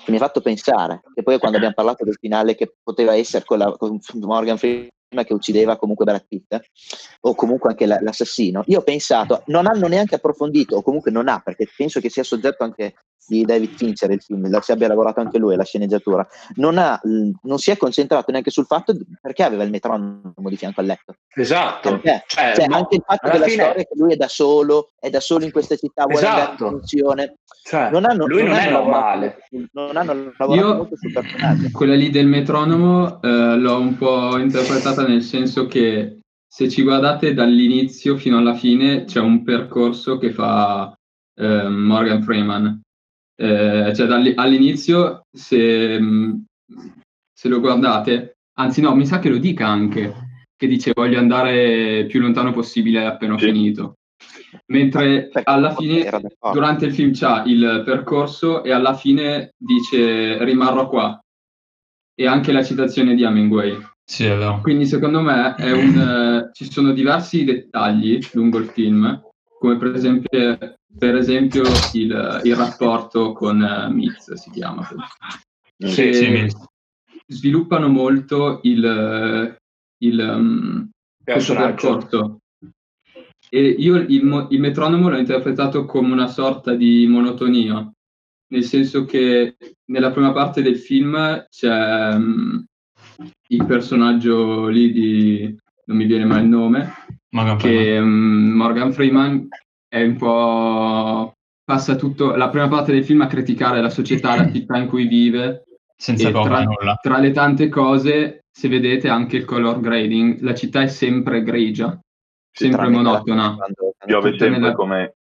che 0.05 0.11
mi 0.11 0.17
ha 0.17 0.21
fatto 0.21 0.41
pensare, 0.41 1.03
che 1.15 1.23
poi 1.23 1.39
quando 1.39 1.57
abbiamo 1.59 1.75
parlato 1.75 2.05
del 2.05 2.17
finale 2.19 2.55
che 2.55 2.73
poteva 2.83 3.15
essere 3.15 3.45
con, 3.45 3.59
la- 3.59 3.73
con 3.77 3.99
Morgan 4.15 4.57
Freeman 4.57 4.89
che 5.09 5.33
uccideva 5.35 5.77
comunque 5.77 6.05
Brad 6.05 6.27
Pitt, 6.27 6.61
o 7.21 7.35
comunque 7.35 7.71
anche 7.71 7.87
la- 7.87 8.01
l'assassino, 8.01 8.63
io 8.67 8.81
ho 8.81 8.83
pensato, 8.83 9.43
non 9.47 9.67
hanno 9.67 9.87
neanche 9.87 10.17
approfondito, 10.17 10.77
o 10.77 10.83
comunque 10.83 11.11
non 11.11 11.29
ha, 11.29 11.41
perché 11.41 11.69
penso 11.75 12.01
che 12.01 12.11
sia 12.11 12.23
soggetto 12.25 12.65
anche 12.65 12.95
di 13.29 13.45
David 13.45 13.75
Fincher 13.77 14.11
il 14.11 14.21
film, 14.23 14.49
la- 14.51 14.61
ci 14.61 14.71
abbia 14.73 14.87
lavorato 14.89 15.21
anche 15.21 15.39
lui, 15.39 15.57
la 15.57 15.65
sceneggiatura, 15.65 16.27
non, 16.57 16.79
ha, 16.79 17.01
non 17.43 17.59
si 17.59 17.71
è 17.73 17.77
concentrato 17.77 18.31
neanche 18.31 18.51
sul 18.51 18.67
fatto 18.67 18.93
di- 18.93 19.05
perché 19.21 19.43
aveva 19.43 19.65
il 19.65 19.71
metronomo 19.71 20.33
di 20.49 20.57
fianco 20.57 20.81
al 20.81 20.87
letto. 20.87 21.15
Esatto. 21.35 21.99
Perché? 21.99 22.25
Cioè, 22.29 22.53
Cioè, 22.55 22.67
anche 22.71 22.97
il 22.97 23.03
fatto 23.05 23.29
della 23.31 23.47
fine- 23.47 23.63
storia 23.65 23.83
che 23.83 23.95
lui 23.97 24.13
è 24.13 24.17
da 24.17 24.29
solo, 24.29 24.91
è 25.01 25.11
da 25.11 25.21
solo 25.21 25.45
in 25.45 25.51
questa 25.51 25.75
città, 25.77 26.05
vuole 26.05 26.25
andare 26.25 26.43
Esatto. 26.45 26.65
in 26.67 26.71
funzione. 26.71 27.35
cioè, 27.65 27.91
Non 27.91 28.05
hanno, 28.05 28.27
lui 28.27 28.45
non, 28.45 28.53
è 28.55 28.67
hanno 28.69 28.79
normale. 28.79 29.39
lavorato 29.51 29.69
non 29.73 29.97
hanno 29.97 30.13
lavorato 30.39 30.55
Io- 30.55 30.75
molto 30.77 30.97
sul 30.97 31.13
personaggio. 31.13 31.69
Quella 31.73 31.95
lì 31.97 32.11
del 32.11 32.27
metronomo 32.29 33.21
eh, 33.23 33.57
l'ho 33.57 33.81
un 33.81 33.97
po' 33.97 34.39
interpretata 34.39 35.05
nel 35.05 35.23
senso 35.23 35.67
che 35.67 36.21
se 36.47 36.69
ci 36.69 36.83
guardate 36.85 37.35
dall'inizio 37.35 38.17
fino 38.17 38.39
alla 38.39 38.55
fine 38.55 39.05
c'è 39.05 39.19
un 39.19 39.43
percorso 39.43 40.17
che 40.19 40.31
fa 40.31 40.95
eh, 41.39 41.69
Morgan 41.69 42.23
Freeman. 42.23 42.81
Eh, 43.39 43.93
cioè 43.95 44.33
all'inizio 44.35 45.23
se, 45.31 46.01
mh, 46.01 46.45
se 47.33 47.49
lo 47.49 47.61
guardate, 47.61 48.37
anzi 48.59 48.81
no, 48.81 48.95
mi 48.95 49.07
sa 49.07 49.19
che 49.19 49.29
lo 49.29 49.37
dica 49.39 49.67
anche, 49.67 50.15
che 50.57 50.67
dice 50.67 50.93
voglio 50.95 51.19
andare 51.19 52.07
più 52.07 52.21
lontano 52.21 52.53
possibile 52.53 53.05
appena 53.05 53.39
Sì. 53.39 53.47
finito. 53.47 53.95
Mentre 54.73 55.29
Perché 55.29 55.51
alla 55.51 55.75
fine 55.75 56.11
durante 56.51 56.87
il 56.87 56.95
film 56.95 57.13
c'ha 57.13 57.43
il 57.45 57.83
percorso 57.85 58.65
e 58.65 58.73
alla 58.73 58.95
fine 58.95 59.51
dice 59.57 60.43
rimarrò 60.43 60.89
qua. 60.89 61.19
E 62.19 62.27
anche 62.27 62.53
la 62.53 62.65
citazione 62.65 63.15
di 63.15 63.25
Hemingway. 63.25 63.79
Sì, 64.03 64.25
è 64.25 64.35
vero. 64.37 64.61
Quindi 64.63 64.87
secondo 64.87 65.21
me 65.21 65.55
è 65.57 65.73
un, 65.73 65.99
eh, 65.99 66.51
ci 66.55 66.71
sono 66.71 66.93
diversi 66.93 67.45
dettagli 67.45 68.19
lungo 68.33 68.57
il 68.57 68.69
film, 68.69 69.21
come 69.59 69.77
per 69.77 69.95
esempio, 69.95 70.76
per 70.99 71.15
esempio 71.17 71.63
il, 71.93 72.41
il 72.45 72.57
rapporto 72.57 73.33
con 73.33 73.61
uh, 73.61 73.93
Mitz, 73.93 74.33
si 74.33 74.51
chiama. 74.51 74.87
Sì, 75.79 75.95
che 75.95 76.13
sì, 76.15 76.29
mi- 76.29 76.49
sviluppano 77.27 77.89
molto 77.89 78.61
il, 78.63 79.57
il, 79.99 80.19
um, 80.19 80.91
questo 81.23 81.55
percorso. 81.55 82.39
E 83.49 83.61
io 83.61 83.97
il, 83.97 84.47
il 84.51 84.61
metronomo 84.61 85.09
l'ho 85.09 85.19
interpretato 85.19 85.85
come 85.85 86.13
una 86.13 86.29
sorta 86.29 86.75
di 86.75 87.07
monotonia, 87.07 87.89
nel 88.49 88.65
senso 88.65 89.05
che 89.05 89.57
nella 89.87 90.11
prima 90.11 90.33
parte 90.33 90.63
del 90.63 90.79
film 90.79 91.47
c'è 91.49 92.17
mm, 92.17 92.59
il 93.49 93.67
personaggio 93.67 94.67
lì 94.67 94.93
di, 94.93 95.57
non 95.85 95.97
mi 95.97 96.07
viene 96.07 96.25
mai 96.25 96.43
il 96.43 96.49
nome, 96.49 96.93
Morgan 97.31 97.59
Freeman. 97.59 97.85
che 97.85 98.01
mm, 98.01 98.51
Morgan 98.57 98.93
Freeman 98.93 99.49
è 99.97 100.05
un 100.05 100.17
po' 100.17 101.33
passa 101.65 101.97
tutto 101.97 102.37
la 102.37 102.49
prima 102.49 102.69
parte 102.69 102.93
del 102.93 103.05
film 103.05 103.23
a 103.23 103.27
criticare 103.27 103.81
la 103.81 103.91
società, 103.91 104.37
la 104.37 104.51
città 104.51 104.77
in 104.77 104.87
cui 104.89 105.07
vive 105.07 105.65
senza 105.97 106.29
e 106.29 106.33
tra, 106.33 106.63
nulla. 106.63 106.99
tra 107.01 107.19
le 107.19 107.33
tante 107.33 107.69
cose, 107.69 108.45
se 108.51 108.69
vedete 108.69 109.09
anche 109.09 109.37
il 109.37 109.45
color 109.45 109.81
grading, 109.81 110.41
la 110.41 110.55
città 110.55 110.83
è 110.83 110.87
sempre 110.89 111.43
grigia, 111.43 111.99
sempre 112.53 112.79
Tranne 112.83 112.97
monotona. 112.97 113.57
Piove 114.05 114.31
sempre 114.31 114.49
nella- 114.51 114.73
come, 114.75 115.15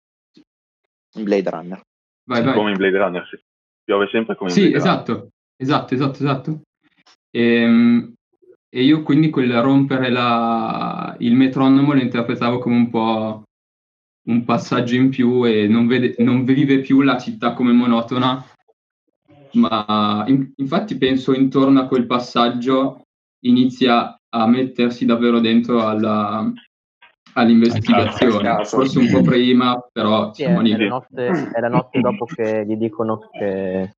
in 1.14 1.24
Blade 1.24 1.50
Runner. 1.50 1.80
Vai, 2.26 2.42
vai. 2.42 2.54
come 2.54 2.70
in 2.72 2.76
Blade 2.76 2.98
Runner. 2.98 3.26
Sì. 3.28 3.38
Piove 3.84 4.08
sempre 4.10 4.34
come 4.36 4.50
in 4.50 4.56
Sì, 4.56 4.68
Blade 4.70 4.78
Runner. 4.78 4.92
esatto, 4.94 5.28
esatto, 5.56 5.94
esatto, 5.94 6.22
esatto. 6.22 6.60
Ehm, 7.30 8.12
E, 8.76 8.82
io 8.82 9.04
quindi 9.04 9.30
quel 9.30 9.52
rompere 9.62 10.10
la- 10.10 11.14
il 11.20 11.36
metronomo 11.36 11.92
lo 11.92 12.00
interpretavo 12.00 12.58
come 12.58 12.74
un 12.74 12.90
po' 12.90 13.42
un 14.26 14.44
passaggio 14.44 14.94
in 14.94 15.10
più 15.10 15.44
e 15.46 15.66
non, 15.66 15.86
vede- 15.86 16.14
non 16.18 16.44
vive 16.44 16.80
più 16.80 17.02
la 17.02 17.18
città 17.18 17.52
come 17.52 17.72
monotona, 17.72 18.44
ma 19.52 20.24
in- 20.28 20.52
infatti 20.56 20.96
penso 20.96 21.32
intorno 21.34 21.80
a 21.80 21.86
quel 21.86 22.06
passaggio 22.06 23.02
inizia 23.44 24.18
a 24.30 24.46
mettersi 24.46 25.04
davvero 25.04 25.40
dentro 25.40 25.86
alla- 25.86 26.50
all'investigazione, 27.34 28.48
Al 28.48 28.56
caso. 28.58 28.76
forse 28.76 28.98
un 28.98 29.10
po' 29.10 29.22
prima, 29.22 29.78
però 29.92 30.32
Sì, 30.32 30.42
è, 30.42 30.46
siamo 30.46 30.60
è 30.60 30.62
lì. 30.62 30.70
la 30.76 30.86
notte, 30.86 31.50
è 31.52 31.60
la 31.60 31.68
notte 31.68 32.00
dopo 32.00 32.24
che 32.26 32.64
gli 32.66 32.76
dicono 32.76 33.28
che 33.30 33.92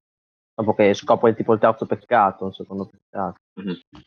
dopo 0.54 0.74
che 0.74 0.94
scopre 0.94 1.34
tipo 1.34 1.52
il 1.52 1.58
terzo 1.60 1.84
peccato, 1.86 2.46
il 2.46 2.54
secondo 2.54 2.90
peccato. 2.90 3.36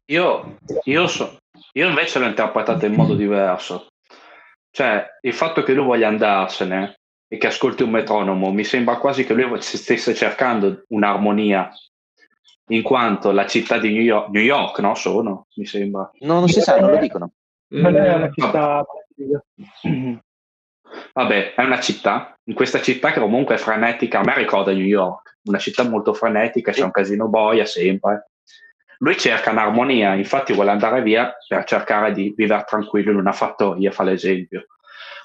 Io, 0.08 0.58
io, 0.84 1.08
so- 1.08 1.38
io 1.74 1.88
invece 1.88 2.20
l'ho 2.20 2.26
interpretato 2.26 2.86
in 2.88 2.94
modo 2.96 3.16
diverso. 3.16 3.88
Cioè, 4.72 5.06
il 5.22 5.34
fatto 5.34 5.64
che 5.64 5.74
lui 5.74 5.86
voglia 5.86 6.08
andarsene 6.08 7.00
e 7.28 7.38
che 7.38 7.48
ascolti 7.48 7.84
un 7.84 7.92
metronomo, 7.92 8.52
mi 8.52 8.64
sembra 8.64 8.98
quasi 8.98 9.26
che 9.26 9.34
lui 9.34 9.62
stesse 9.62 10.14
cercando 10.14 10.84
un'armonia, 10.90 11.72
in 12.72 12.82
quanto 12.84 13.32
la 13.32 13.46
città 13.48 13.78
di 13.80 13.92
New 13.92 14.02
York, 14.02 14.30
New 14.30 14.44
York 14.44 14.80
no? 14.80 14.96
Sono, 14.96 15.48
mi 15.56 15.66
sembra. 15.66 16.10
No, 16.20 16.40
non 16.40 16.48
si 16.48 16.62
sa, 16.62 16.80
non 16.80 16.92
lo 16.92 16.98
dicono. 16.98 17.32
Non 17.70 17.96
è 17.96 18.10
Eh, 18.10 18.16
una 18.16 18.32
città 18.32 18.86
Vabbè, 21.14 21.54
è 21.54 21.64
una 21.64 21.80
città, 21.80 22.36
in 22.46 22.56
questa 22.56 22.82
città 22.82 23.12
che 23.12 23.20
comunque 23.20 23.56
è 23.56 23.58
frenetica, 23.58 24.20
a 24.20 24.24
me 24.24 24.36
ricorda 24.36 24.72
New 24.72 24.86
York, 24.86 25.38
una 25.44 25.60
città 25.60 25.84
molto 25.84 26.14
frenetica, 26.14 26.72
c'è 26.72 26.84
un 26.84 26.92
casino 26.92 27.28
boia 27.28 27.66
sempre. 27.66 28.30
Lui 29.02 29.18
cerca 29.18 29.52
un'armonia, 29.52 30.14
infatti 30.16 30.54
vuole 30.54 30.72
andare 30.72 31.02
via 31.02 31.34
per 31.48 31.64
cercare 31.64 32.12
di 32.12 32.34
vivere 32.36 32.66
tranquillo 32.68 33.12
in 33.12 33.18
una 33.18 33.32
fattoria, 33.32 33.92
fa 33.92 34.04
l'esempio. 34.04 34.66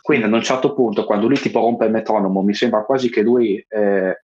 Quindi 0.01 0.27
ad 0.27 0.33
un 0.33 0.43
certo 0.43 0.75
punto, 0.75 1.05
quando 1.05 1.27
lui 1.27 1.39
tipo 1.39 1.61
rompe 1.61 1.87
il 1.87 1.91
metronomo, 1.91 2.43
mi 2.43 2.55
sembra 2.55 2.85
quasi 2.85 3.11
che 3.11 3.23
lui 3.23 3.65
eh, 3.69 4.23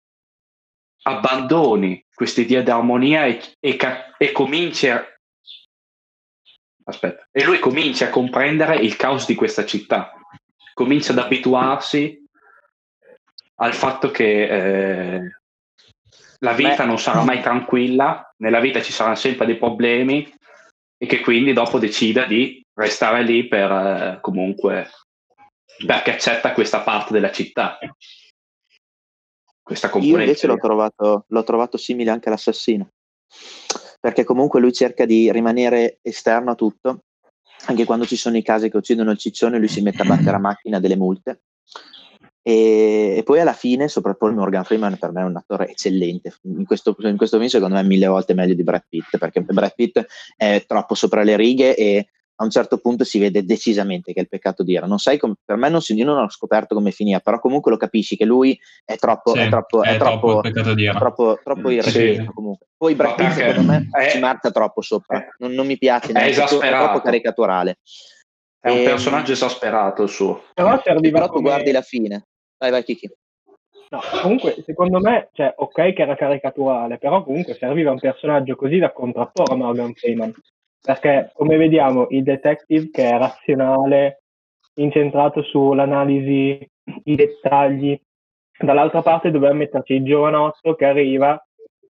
abbandoni 1.02 2.04
questa 2.12 2.40
idea 2.40 2.62
di 2.62 2.70
armonia 2.70 3.24
e, 3.24 3.40
e, 3.60 3.78
e 4.18 4.32
cominci 4.32 4.88
a... 4.88 5.04
Aspetta, 6.84 7.28
e 7.30 7.44
lui 7.44 7.58
comincia 7.58 8.06
a 8.06 8.10
comprendere 8.10 8.76
il 8.76 8.96
caos 8.96 9.26
di 9.26 9.34
questa 9.34 9.64
città, 9.64 10.12
comincia 10.74 11.12
ad 11.12 11.18
abituarsi 11.18 12.26
al 13.56 13.74
fatto 13.74 14.10
che 14.10 14.42
eh, 14.48 15.37
la 16.40 16.52
vita 16.52 16.76
Beh. 16.76 16.84
non 16.84 16.98
sarà 16.98 17.22
mai 17.22 17.40
tranquilla, 17.40 18.32
nella 18.38 18.60
vita 18.60 18.80
ci 18.82 18.92
saranno 18.92 19.16
sempre 19.16 19.46
dei 19.46 19.56
problemi 19.56 20.30
e 20.96 21.06
che 21.06 21.20
quindi 21.20 21.52
dopo 21.52 21.78
decida 21.78 22.24
di 22.24 22.60
restare 22.74 23.22
lì 23.22 23.48
per 23.48 23.70
eh, 23.70 24.18
comunque 24.20 24.90
perché 25.84 26.12
accetta 26.12 26.52
questa 26.52 26.80
parte 26.80 27.12
della 27.12 27.30
città. 27.30 27.78
Questa 29.62 29.86
Io 29.86 29.92
componente. 29.92 30.24
invece 30.24 30.46
l'ho 30.46 30.56
trovato, 30.56 31.24
l'ho 31.28 31.44
trovato 31.44 31.76
simile 31.76 32.10
anche 32.10 32.28
all'assassino, 32.28 32.90
perché 34.00 34.24
comunque 34.24 34.60
lui 34.60 34.72
cerca 34.72 35.04
di 35.04 35.30
rimanere 35.30 35.98
esterno 36.02 36.52
a 36.52 36.54
tutto, 36.54 37.04
anche 37.66 37.84
quando 37.84 38.06
ci 38.06 38.16
sono 38.16 38.36
i 38.36 38.42
casi 38.42 38.70
che 38.70 38.78
uccidono 38.78 39.10
il 39.10 39.18
ciccione, 39.18 39.58
lui 39.58 39.68
si 39.68 39.82
mette 39.82 40.02
a 40.02 40.06
battere 40.06 40.36
a 40.36 40.40
macchina 40.40 40.80
delle 40.80 40.96
multe. 40.96 41.42
E, 42.48 43.16
e 43.18 43.22
poi 43.24 43.40
alla 43.40 43.52
fine, 43.52 43.88
soprattutto 43.88 44.32
Morgan 44.32 44.64
Freeman 44.64 44.96
per 44.96 45.12
me 45.12 45.20
è 45.20 45.24
un 45.24 45.36
attore 45.36 45.68
eccellente. 45.68 46.32
In 46.44 46.64
questo, 46.64 46.96
in 47.00 47.18
questo 47.18 47.36
film, 47.36 47.48
secondo 47.50 47.74
me, 47.74 47.82
è 47.82 47.84
mille 47.84 48.06
volte 48.06 48.32
meglio 48.32 48.54
di 48.54 48.62
Brad 48.62 48.84
Pitt, 48.88 49.18
perché 49.18 49.42
Brad 49.42 49.74
Pitt 49.74 50.00
è 50.34 50.64
troppo 50.66 50.94
sopra 50.94 51.22
le 51.22 51.36
righe 51.36 51.76
e 51.76 52.08
a 52.40 52.44
un 52.44 52.50
certo 52.50 52.78
punto 52.78 53.04
si 53.04 53.18
vede 53.18 53.44
decisamente 53.44 54.12
che 54.14 54.20
è 54.20 54.22
il 54.22 54.28
peccato 54.30 54.62
di 54.62 54.72
Ira. 54.72 54.86
Non 54.86 54.98
sai 54.98 55.18
com- 55.18 55.34
per 55.44 55.56
me 55.56 55.68
non, 55.68 55.82
si, 55.82 55.92
io 55.92 56.06
non 56.06 56.16
ho 56.22 56.30
scoperto 56.30 56.74
come 56.74 56.90
finire, 56.90 57.20
però 57.20 57.38
comunque 57.38 57.70
lo 57.70 57.76
capisci 57.76 58.16
che 58.16 58.24
lui 58.24 58.58
è 58.82 58.96
troppo, 58.96 59.32
Sì, 59.32 59.40
è 59.40 59.48
troppo, 59.50 59.82
è 59.82 59.94
è 59.94 59.98
troppo 59.98 60.28
troppo, 60.30 60.46
il 60.48 60.52
peccato 60.54 60.74
di 60.74 60.82
Ira. 60.84 60.98
troppo, 60.98 61.40
troppo 61.44 61.68
Sì. 61.68 61.74
irrequieto 61.74 62.32
comunque. 62.32 62.68
Poi 62.78 62.94
Brad 62.94 63.14
Pitt 63.16 63.32
secondo 63.32 63.62
me 63.70 63.88
è- 63.90 64.10
ci 64.10 64.18
marcia 64.20 64.50
troppo 64.52 64.80
sopra, 64.80 65.22
non, 65.38 65.52
non 65.52 65.66
mi 65.66 65.76
piace, 65.76 66.12
È 66.12 66.18
è 66.18 66.28
esasperato. 66.28 66.84
troppo 66.84 67.00
caricaturale. 67.04 67.78
È 68.60 68.70
un 68.70 68.78
Ehm, 68.78 68.84
personaggio 68.84 69.32
esasperato 69.32 70.02
il 70.04 70.08
suo. 70.08 70.44
Però 70.54 70.80
serviva 70.82 71.18
Però 71.18 71.26
tu 71.26 71.32
come... 71.34 71.48
guardi 71.48 71.70
la 71.72 71.82
fine. 71.82 72.26
Vai, 72.58 72.70
vai, 72.70 72.82
Kiki. 72.82 73.10
No, 73.90 74.00
comunque, 74.22 74.62
secondo 74.64 75.00
me, 75.00 75.30
cioè, 75.32 75.54
ok 75.56 75.92
che 75.94 76.02
era 76.02 76.14
caricaturale, 76.14 76.98
però 76.98 77.22
comunque 77.22 77.54
serviva 77.54 77.90
un 77.90 77.98
personaggio 77.98 78.54
così 78.54 78.78
da 78.78 78.92
contrapporre 78.92 79.54
a 79.54 79.56
Morgan 79.56 79.94
Freeman. 79.94 80.32
Perché, 80.80 81.30
come 81.32 81.56
vediamo, 81.56 82.06
il 82.10 82.22
detective 82.22 82.90
che 82.90 83.08
è 83.08 83.16
razionale, 83.16 84.22
incentrato 84.74 85.42
sull'analisi, 85.42 86.70
i 87.04 87.14
dettagli. 87.14 87.98
Dall'altra 88.58 89.02
parte 89.02 89.30
dobbiamo 89.30 89.54
metterci 89.54 89.94
il 89.94 90.04
giovanotto 90.04 90.74
che 90.74 90.84
arriva, 90.84 91.42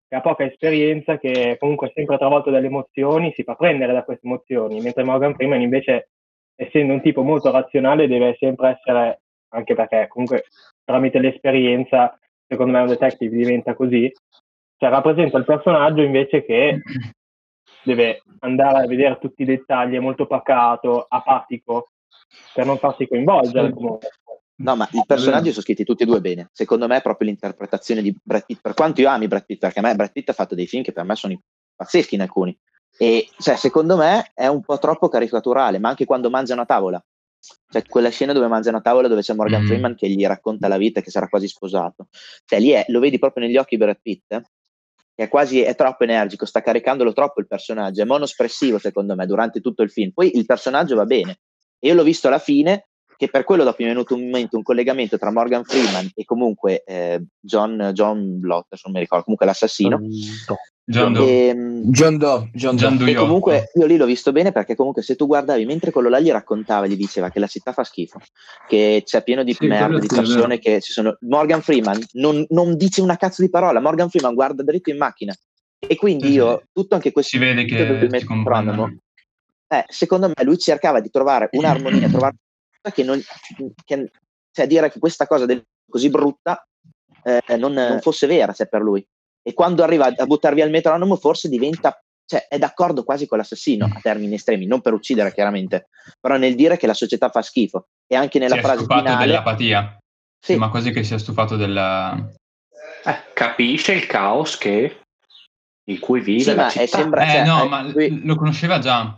che 0.08 0.16
ha 0.16 0.22
poca 0.22 0.44
esperienza, 0.44 1.18
che 1.18 1.58
comunque 1.60 1.90
è 1.90 1.92
sempre 1.94 2.18
travolto 2.18 2.50
dalle 2.50 2.68
emozioni, 2.68 3.32
si 3.34 3.44
fa 3.44 3.56
prendere 3.56 3.94
da 3.94 4.04
queste 4.04 4.26
emozioni, 4.26 4.82
mentre 4.82 5.04
Morgan 5.04 5.36
Freeman 5.36 5.62
invece, 5.62 6.10
essendo 6.56 6.94
un 6.94 7.02
tipo 7.02 7.22
molto 7.22 7.52
razionale, 7.52 8.08
deve 8.08 8.36
sempre 8.40 8.70
essere, 8.70 9.22
anche 9.56 9.74
perché 9.74 10.08
comunque 10.08 10.46
tramite 10.84 11.20
l'esperienza, 11.20 12.18
secondo 12.48 12.74
me 12.74 12.82
un 12.82 12.88
detective 12.88 13.36
diventa 13.36 13.74
così, 13.74 14.12
cioè 14.78 14.90
rappresenta 14.90 15.38
il 15.38 15.46
personaggio 15.46 16.02
invece 16.02 16.44
che 16.44 16.82
deve 17.84 18.22
andare 18.40 18.84
a 18.84 18.88
vedere 18.88 19.18
tutti 19.20 19.44
i 19.44 19.46
dettagli, 19.46 19.96
è 19.96 20.00
molto 20.00 20.28
pacato, 20.28 21.06
apatico, 21.08 21.90
per 22.54 22.66
non 22.66 22.78
farsi 22.78 23.08
coinvolgere 23.08 23.72
comunque. 23.72 24.10
No, 24.58 24.76
ma 24.78 24.88
i 24.92 25.04
personaggi 25.06 25.50
sono 25.50 25.64
scritti 25.64 25.84
tutti 25.84 26.04
e 26.04 26.06
due 26.06 26.22
bene. 26.22 26.50
Secondo 26.54 26.88
me 26.88 26.98
è 26.98 27.02
proprio 27.02 27.28
l'interpretazione 27.28 28.02
di 28.02 28.16
Brad 28.24 28.46
Pitt. 28.46 28.62
Per 28.62 28.74
quanto 28.74 29.02
io 29.02 29.10
ami 29.10 29.28
Brad 29.28 29.46
Pitt, 29.46 29.60
perché 29.60 29.80
a 29.80 29.82
me 29.82 29.96
Brad 29.96 30.12
Pitt 30.14 30.30
ha 30.30 30.34
fatto 30.34 30.56
dei 30.56 30.66
film 30.66 30.82
che 30.82 30.94
per 30.94 31.04
me 31.04 31.16
sono 31.16 31.38
pazzeschi 31.76 32.16
in 32.16 32.22
alcuni. 32.22 32.58
E 32.98 33.28
cioè, 33.38 33.58
secondo 33.58 33.98
me 33.98 34.32
è 34.34 34.48
un 34.48 34.62
po' 34.62 34.80
troppo 34.80 35.10
caricaturale, 35.10 35.80
ma 35.80 35.90
anche 35.90 36.06
quando 36.06 36.30
mangiano 36.30 36.62
a 36.62 36.66
tavola. 36.66 37.04
Cioè, 37.70 37.84
quella 37.88 38.10
scena 38.10 38.34
dove 38.34 38.48
mangiano 38.48 38.78
a 38.78 38.82
tavola 38.82 39.08
dove 39.08 39.22
c'è 39.22 39.34
Morgan 39.34 39.64
Mm. 39.64 39.68
Freeman 39.68 39.96
che 39.96 40.10
gli 40.10 40.26
racconta 40.26 40.68
la 40.68 40.78
vita 40.78 41.02
che 41.02 41.12
sarà 41.12 41.28
quasi 41.28 41.48
sposato. 41.48 42.08
Cioè, 42.46 42.60
lì 42.60 42.70
è, 42.70 42.86
lo 42.88 43.00
vedi 43.00 43.20
proprio 43.20 43.46
negli 43.46 43.58
occhi 43.58 43.76
di 43.76 43.84
Brad 43.84 44.00
Pitt, 44.02 44.32
eh, 44.32 44.42
che 45.16 45.24
è 45.24 45.28
quasi 45.28 45.62
è 45.62 45.76
troppo 45.76 46.04
energico, 46.04 46.46
sta 46.46 46.62
caricandolo 46.62 47.14
troppo 47.14 47.40
il 47.40 47.48
personaggio, 47.48 48.02
è 48.02 48.06
monospressivo 48.06 48.80
secondo 48.80 49.16
me 49.16 49.26
durante 49.26 49.62
tutto 49.62 49.82
il 49.82 49.92
film. 49.92 50.12
Poi 50.12 50.36
il 50.38 50.46
personaggio 50.46 50.96
va 50.96 51.06
bene. 51.06 51.40
Io 51.80 51.94
l'ho 51.94 52.04
visto 52.04 52.28
alla 52.28 52.40
fine 52.40 52.88
che 53.18 53.30
per 53.30 53.44
quello 53.46 53.64
dopo 53.64 53.78
mi 53.80 53.86
è 53.86 53.94
venuto 53.94 54.14
un 54.16 54.26
momento 54.26 54.58
un 54.58 54.64
collegamento 54.64 55.18
tra 55.18 55.32
Morgan 55.32 55.64
Freeman 55.64 56.10
e 56.14 56.26
comunque 56.26 56.84
eh, 56.84 57.24
John, 57.40 57.92
John 57.94 58.40
Blott, 58.40 58.76
non 58.84 58.94
mi 58.94 59.00
ricordo, 59.00 59.24
comunque 59.24 59.46
l'assassino. 59.46 60.00
John 60.88 61.14
Doe. 61.14 61.50
E, 61.50 61.56
John 61.86 62.18
Doe. 62.18 62.50
John 62.54 62.76
John 62.76 62.98
Doe. 62.98 63.06
Doe. 63.06 63.12
e 63.12 63.16
comunque 63.16 63.72
io 63.74 63.86
lì 63.88 63.98
l'ho 63.98 64.06
visto 64.06 64.32
bene 64.32 64.52
perché 64.52 64.76
comunque 64.76 65.02
se 65.02 65.16
tu 65.16 65.26
guardavi 65.26 65.66
mentre 65.66 65.92
quello 65.92 66.10
là 66.10 66.20
gli 66.20 66.30
raccontava, 66.30 66.86
gli 66.86 66.96
diceva 66.96 67.32
che 67.32 67.40
la 67.40 67.48
città 67.48 67.74
fa 67.74 67.84
schifo, 67.84 68.20
che 68.68 69.02
c'è 69.04 69.24
pieno 69.24 69.44
di 69.44 69.54
Sì, 69.54 69.66
merda, 69.66 69.98
di 69.98 70.08
persone 70.08 70.60
che 70.60 70.82
ci 70.82 70.92
sono. 70.92 71.18
Morgan 71.22 71.62
Freeman 71.62 72.00
non, 72.14 72.46
non 72.50 72.78
dice 72.78 73.02
una 73.02 73.18
cazzo 73.18 73.42
di 73.42 73.50
parola, 73.50 73.82
Morgan 73.82 74.10
Freeman 74.10 74.36
guarda 74.36 74.62
dritto 74.64 74.92
in 74.92 74.98
macchina. 74.98 75.36
E 75.80 75.96
quindi 75.96 76.28
Sì, 76.28 76.34
io, 76.34 76.64
tutto 76.72 76.96
anche 76.96 77.12
questo 77.12 77.32
Si 77.32 77.44
vede 77.44 77.66
che 77.66 78.08
metronomo, 78.10 78.98
eh, 79.68 79.84
secondo 79.88 80.28
me 80.28 80.44
lui 80.44 80.58
cercava 80.58 81.00
di 81.00 81.10
trovare 81.10 81.50
un'armonia, 81.52 82.08
trovare 82.10 82.36
una 82.36 82.80
cosa 82.82 82.96
che 82.96 83.04
non, 83.04 83.22
che, 83.84 84.12
cioè 84.52 84.68
dire 84.68 84.92
che 84.92 85.00
questa 85.00 85.26
cosa 85.26 85.46
del, 85.46 85.66
così 85.90 86.10
brutta 86.10 86.66
eh, 87.24 87.58
non, 87.58 87.74
non 87.74 88.00
fosse 88.02 88.28
vera 88.28 88.54
cioè, 88.54 88.68
per 88.68 88.82
lui. 88.82 89.06
E 89.48 89.54
quando 89.54 89.84
arriva 89.84 90.06
a 90.08 90.26
buttar 90.26 90.56
via 90.56 90.66
il 90.66 90.72
metronomo, 90.72 91.16
forse 91.18 91.48
diventa, 91.50 92.02
cioè 92.26 92.48
è 92.48 92.58
d'accordo 92.58 93.04
quasi 93.04 93.28
con 93.28 93.38
l'assassino 93.38 93.86
a 93.86 94.00
termini 94.02 94.34
estremi, 94.36 94.66
non 94.66 94.82
per 94.82 94.94
uccidere 94.94 95.32
chiaramente, 95.34 95.90
però 96.20 96.38
nel 96.38 96.56
dire 96.56 96.78
che 96.78 96.88
la 96.88 96.96
società 96.96 97.30
fa 97.30 97.44
schifo. 97.44 97.86
E 98.08 98.16
anche 98.16 98.40
nella 98.40 98.54
si 98.56 98.60
è 98.60 98.64
frase 98.64 98.80
stufato 98.80 99.02
finale, 99.04 99.26
dell'apatia. 99.26 99.98
sì, 100.40 100.52
Sembra 100.54 100.70
quasi 100.70 100.92
che 100.92 101.04
sia 101.04 101.20
stufato 101.20 101.56
della... 101.58 102.28
Eh, 103.04 103.16
capisce 103.34 103.94
il 103.94 104.08
caos 104.08 104.58
che, 104.58 105.02
in 105.90 106.00
cui 106.00 106.22
vive 106.22 106.40
Sì, 106.42 106.50
la 106.50 106.56
ma 106.56 106.68
è 106.68 106.72
città. 106.72 106.98
sembra- 106.98 107.24
Eh 107.24 107.30
cioè, 107.30 107.46
no, 107.46 107.64
eh, 107.64 107.68
ma 107.68 107.82
lui- 107.84 108.26
lo 108.26 108.36
conosceva 108.36 108.80
già. 108.80 109.16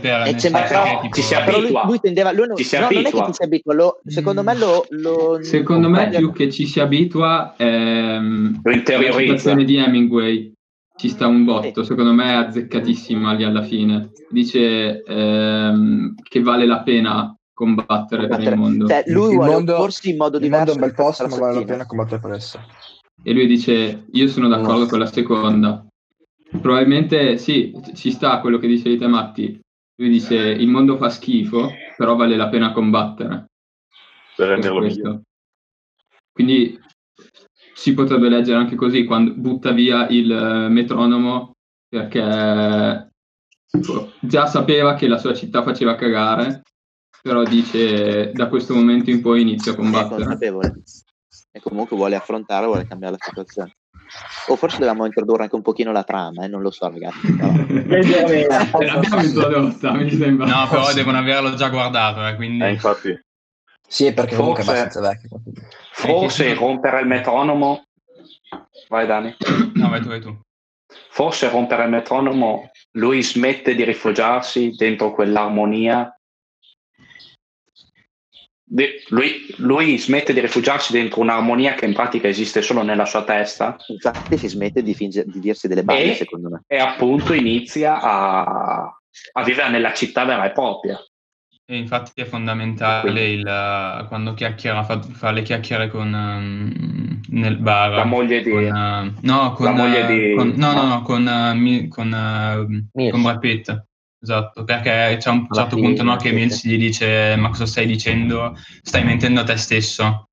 Per, 0.00 0.26
e 0.26 0.38
sembra 0.38 0.62
però 0.62 1.00
tipo, 1.00 1.14
ci 1.14 1.22
si 1.22 1.34
però 1.34 1.50
lui, 1.52 1.60
abitua. 1.60 1.84
lui 1.86 2.00
tendeva, 2.00 2.32
lui 2.32 2.46
non, 2.46 2.56
Ci 2.56 2.64
si 2.64 2.76
no, 2.76 2.88
non 2.90 3.06
è 3.06 3.10
che 3.10 3.22
ci 3.24 3.32
si 3.32 3.42
abitua, 3.42 3.74
lo- 3.74 4.00
secondo 4.04 4.42
me 4.42 4.54
lo, 4.56 4.86
lo- 4.90 5.42
Secondo 5.42 5.88
me 5.88 6.08
più 6.10 6.32
che 6.32 6.50
ci 6.50 6.66
si 6.66 6.80
abitua 6.80 7.54
ehm, 7.56 8.60
Lo 8.62 8.70
la 8.70 8.76
interiorizza. 8.76 9.54
di 9.54 9.76
Hemingway 9.76 10.52
ci 10.96 11.08
sta 11.08 11.26
un 11.26 11.44
botto, 11.44 11.82
secondo 11.82 12.12
me 12.12 12.30
è 12.30 12.34
azzeccatissima 12.34 13.32
lì 13.32 13.42
alla 13.44 13.62
fine. 13.62 14.10
Dice 14.30 15.02
ehm, 15.02 16.14
che 16.22 16.40
vale 16.42 16.66
la 16.66 16.82
pena 16.82 17.34
combattere 17.52 18.26
per 18.28 18.40
il 18.40 18.56
mondo. 18.56 18.86
Cioè, 18.86 19.04
lui 19.06 19.30
Il 19.30 19.36
vuole 19.36 19.52
mondo- 19.52 19.74
opporsi 19.74 20.10
in 20.10 20.16
modo 20.16 20.38
Il 20.38 20.50
mondo 20.50 20.56
diverso 20.58 20.70
è 20.72 20.74
un 20.82 20.86
bel 20.88 20.94
posto, 20.94 21.26
ma 21.28 21.36
vale 21.36 21.58
la 21.60 21.64
pena 21.64 21.86
combattere 21.86 22.20
per 22.20 22.32
esso. 22.32 22.60
E 23.22 23.32
lui 23.32 23.46
dice: 23.46 24.04
Io 24.12 24.28
sono 24.28 24.48
d'accordo 24.48 24.86
con 24.86 24.98
la 24.98 25.06
seconda. 25.06 25.86
Probabilmente 26.50 27.36
sì, 27.38 27.74
ci 27.94 28.10
sta 28.10 28.40
quello 28.40 28.58
che 28.58 28.66
dice 28.66 28.96
te 28.96 29.06
Matti. 29.06 29.60
Lui 29.96 30.08
dice: 30.08 30.36
Il 30.36 30.68
mondo 30.68 30.96
fa 30.96 31.08
schifo, 31.08 31.70
però 31.96 32.16
vale 32.16 32.36
la 32.36 32.48
pena 32.48 32.72
combattere. 32.72 33.46
per 34.36 34.48
renderlo 34.48 34.80
migliore. 34.80 35.22
Quindi 36.32 36.78
si 37.74 37.94
potrebbe 37.94 38.28
leggere 38.28 38.58
anche 38.58 38.76
così, 38.76 39.04
quando 39.04 39.32
butta 39.34 39.72
via 39.72 40.08
il 40.08 40.30
eh, 40.30 40.68
metronomo 40.68 41.52
perché 41.88 43.10
già 44.20 44.46
sapeva 44.46 44.94
che 44.94 45.06
la 45.06 45.18
sua 45.18 45.34
città 45.34 45.62
faceva 45.62 45.94
cagare, 45.94 46.62
però 47.22 47.44
dice 47.44 48.32
da 48.32 48.48
questo 48.48 48.74
momento 48.74 49.10
in 49.10 49.20
poi 49.20 49.42
inizia 49.42 49.72
a 49.72 49.74
È 49.74 49.78
combattere. 49.78 50.24
consapevole. 50.24 50.82
E 51.52 51.60
comunque 51.60 51.96
vuole 51.96 52.16
affrontare, 52.16 52.66
vuole 52.66 52.86
cambiare 52.86 53.16
la 53.18 53.24
situazione. 53.24 53.76
O 54.48 54.56
forse 54.56 54.78
dobbiamo 54.78 55.06
introdurre 55.06 55.44
anche 55.44 55.54
un 55.54 55.62
pochino 55.62 55.90
la 55.92 56.04
trama, 56.04 56.44
eh? 56.44 56.48
non 56.48 56.60
lo 56.60 56.70
so 56.70 56.88
ragazzi. 56.88 57.32
però. 57.34 57.52
L'abbiamo 58.78 59.22
introdotta, 59.22 59.92
mi 59.92 60.10
sembra. 60.10 60.46
No, 60.46 60.68
però 60.68 60.92
devono 60.92 61.18
averlo 61.18 61.54
già 61.54 61.68
guardato, 61.68 62.26
eh, 62.26 62.34
quindi... 62.36 62.62
Eh, 62.64 62.70
infatti, 62.70 63.18
Sì, 63.88 64.12
perché 64.12 64.36
comunque 64.36 64.62
è 64.62 64.64
Forse- 64.64 64.80
abbastanza 64.82 65.10
vecchio. 65.10 65.40
Forse 65.92 66.54
rompere 66.54 67.00
il 67.00 67.06
metronomo. 67.06 67.84
Vai, 68.88 69.06
Dani. 69.06 69.34
No, 69.74 69.88
vai 69.88 70.00
tu, 70.00 70.08
vai 70.08 70.20
tu. 70.20 70.38
Forse 71.08 71.48
rompere 71.48 71.84
il 71.84 71.90
metronomo, 71.90 72.70
lui 72.92 73.22
smette 73.22 73.74
di 73.74 73.84
rifugiarsi 73.84 74.70
dentro 74.76 75.12
quell'armonia. 75.12 76.13
Lui, 79.08 79.46
lui 79.58 79.98
smette 79.98 80.32
di 80.32 80.40
rifugiarsi 80.40 80.92
dentro 80.92 81.20
un'armonia 81.20 81.74
che 81.74 81.84
in 81.84 81.92
pratica 81.92 82.28
esiste 82.28 82.62
solo 82.62 82.82
nella 82.82 83.04
sua 83.04 83.22
testa 83.22 83.76
Infatti 83.88 84.38
si 84.38 84.48
smette 84.48 84.82
di, 84.82 84.94
finge- 84.94 85.24
di 85.26 85.38
dirsi 85.38 85.68
delle 85.68 85.84
balle, 85.84 86.12
E- 86.12 86.14
secondo 86.14 86.48
me. 86.48 86.62
e 86.66 86.78
appunto 86.78 87.34
inizia 87.34 88.00
a, 88.00 88.84
a 89.32 89.42
vivere 89.44 89.68
nella 89.68 89.92
città 89.92 90.24
vera 90.24 90.46
e 90.46 90.52
propria. 90.52 90.98
E 91.66 91.76
infatti 91.76 92.20
è 92.20 92.24
fondamentale 92.24 93.26
il, 93.30 94.04
quando 94.08 94.34
chiacchiera, 94.34 94.82
fa, 94.82 95.00
fa 95.00 95.30
le 95.30 95.42
chiacchiere 95.42 95.88
con, 95.88 96.14
ehm, 96.14 97.20
nel 97.28 97.56
bar. 97.58 97.92
La 97.92 98.04
moglie 98.04 98.42
di... 98.42 98.50
con, 98.50 98.62
eh, 98.64 99.12
no, 99.20 99.52
con, 99.52 99.64
La 99.66 99.72
moglie 99.72 100.00
eh, 100.00 100.06
di- 100.28 100.34
con- 100.34 100.52
no, 100.56 100.72
no, 100.72 100.86
no. 100.86 101.02
con, 101.02 101.26
eh, 101.28 101.54
Mi- 101.54 101.88
con, 101.88 102.08
Mills. 102.92 103.10
con 103.12 103.22
Brad 103.22 103.38
Pitt. 103.38 103.84
Esatto, 104.24 104.64
perché 104.64 105.18
c'è 105.20 105.28
un 105.30 105.46
certo 105.52 105.76
punto 105.76 106.02
no, 106.02 106.16
che 106.16 106.32
Mills 106.32 106.64
gli 106.66 106.76
dice 106.78 107.36
ma 107.36 107.50
cosa 107.50 107.66
stai 107.66 107.86
dicendo? 107.86 108.56
Stai 108.82 109.04
mentendo 109.04 109.40
a 109.40 109.44
te 109.44 109.56
stesso. 109.56 110.24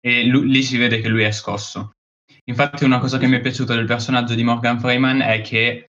E 0.00 0.24
lu- 0.26 0.42
lì 0.42 0.62
si 0.62 0.76
vede 0.76 1.00
che 1.00 1.08
lui 1.08 1.22
è 1.22 1.30
scosso. 1.32 1.92
Infatti 2.44 2.84
una 2.84 2.98
cosa 2.98 3.18
che 3.18 3.26
mi 3.26 3.36
è 3.36 3.40
piaciuta 3.40 3.74
del 3.74 3.86
personaggio 3.86 4.34
di 4.34 4.42
Morgan 4.44 4.78
Freeman 4.78 5.20
è 5.22 5.40
che 5.40 5.88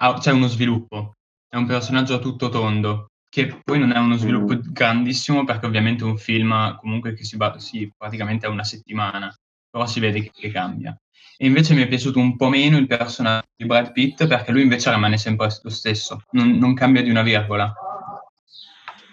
ha- 0.00 0.14
c'è 0.18 0.32
uno 0.32 0.48
sviluppo. 0.48 1.12
È 1.48 1.56
un 1.56 1.66
personaggio 1.66 2.14
a 2.14 2.18
tutto 2.18 2.48
tondo, 2.48 3.08
che 3.28 3.60
poi 3.62 3.78
non 3.78 3.92
è 3.92 3.98
uno 3.98 4.16
sviluppo 4.16 4.58
grandissimo 4.60 5.44
perché 5.44 5.66
ovviamente 5.66 6.04
è 6.04 6.06
un 6.06 6.18
film 6.18 6.76
comunque 6.78 7.14
che 7.14 7.24
si 7.24 7.36
basa 7.36 7.58
sì, 7.58 7.90
praticamente 7.96 8.46
è 8.46 8.48
una 8.48 8.64
settimana, 8.64 9.32
però 9.68 9.86
si 9.86 10.00
vede 10.00 10.22
che, 10.22 10.30
che 10.32 10.50
cambia. 10.50 10.96
E 11.42 11.46
invece 11.46 11.72
mi 11.72 11.80
è 11.80 11.88
piaciuto 11.88 12.18
un 12.18 12.36
po' 12.36 12.50
meno 12.50 12.76
il 12.76 12.86
personaggio 12.86 13.46
di 13.56 13.64
Brad 13.64 13.92
Pitt 13.92 14.26
perché 14.26 14.52
lui 14.52 14.60
invece 14.60 14.92
rimane 14.92 15.16
sempre 15.16 15.48
lo 15.62 15.70
stesso, 15.70 16.24
non, 16.32 16.58
non 16.58 16.74
cambia 16.74 17.02
di 17.02 17.08
una 17.08 17.22
virgola. 17.22 17.72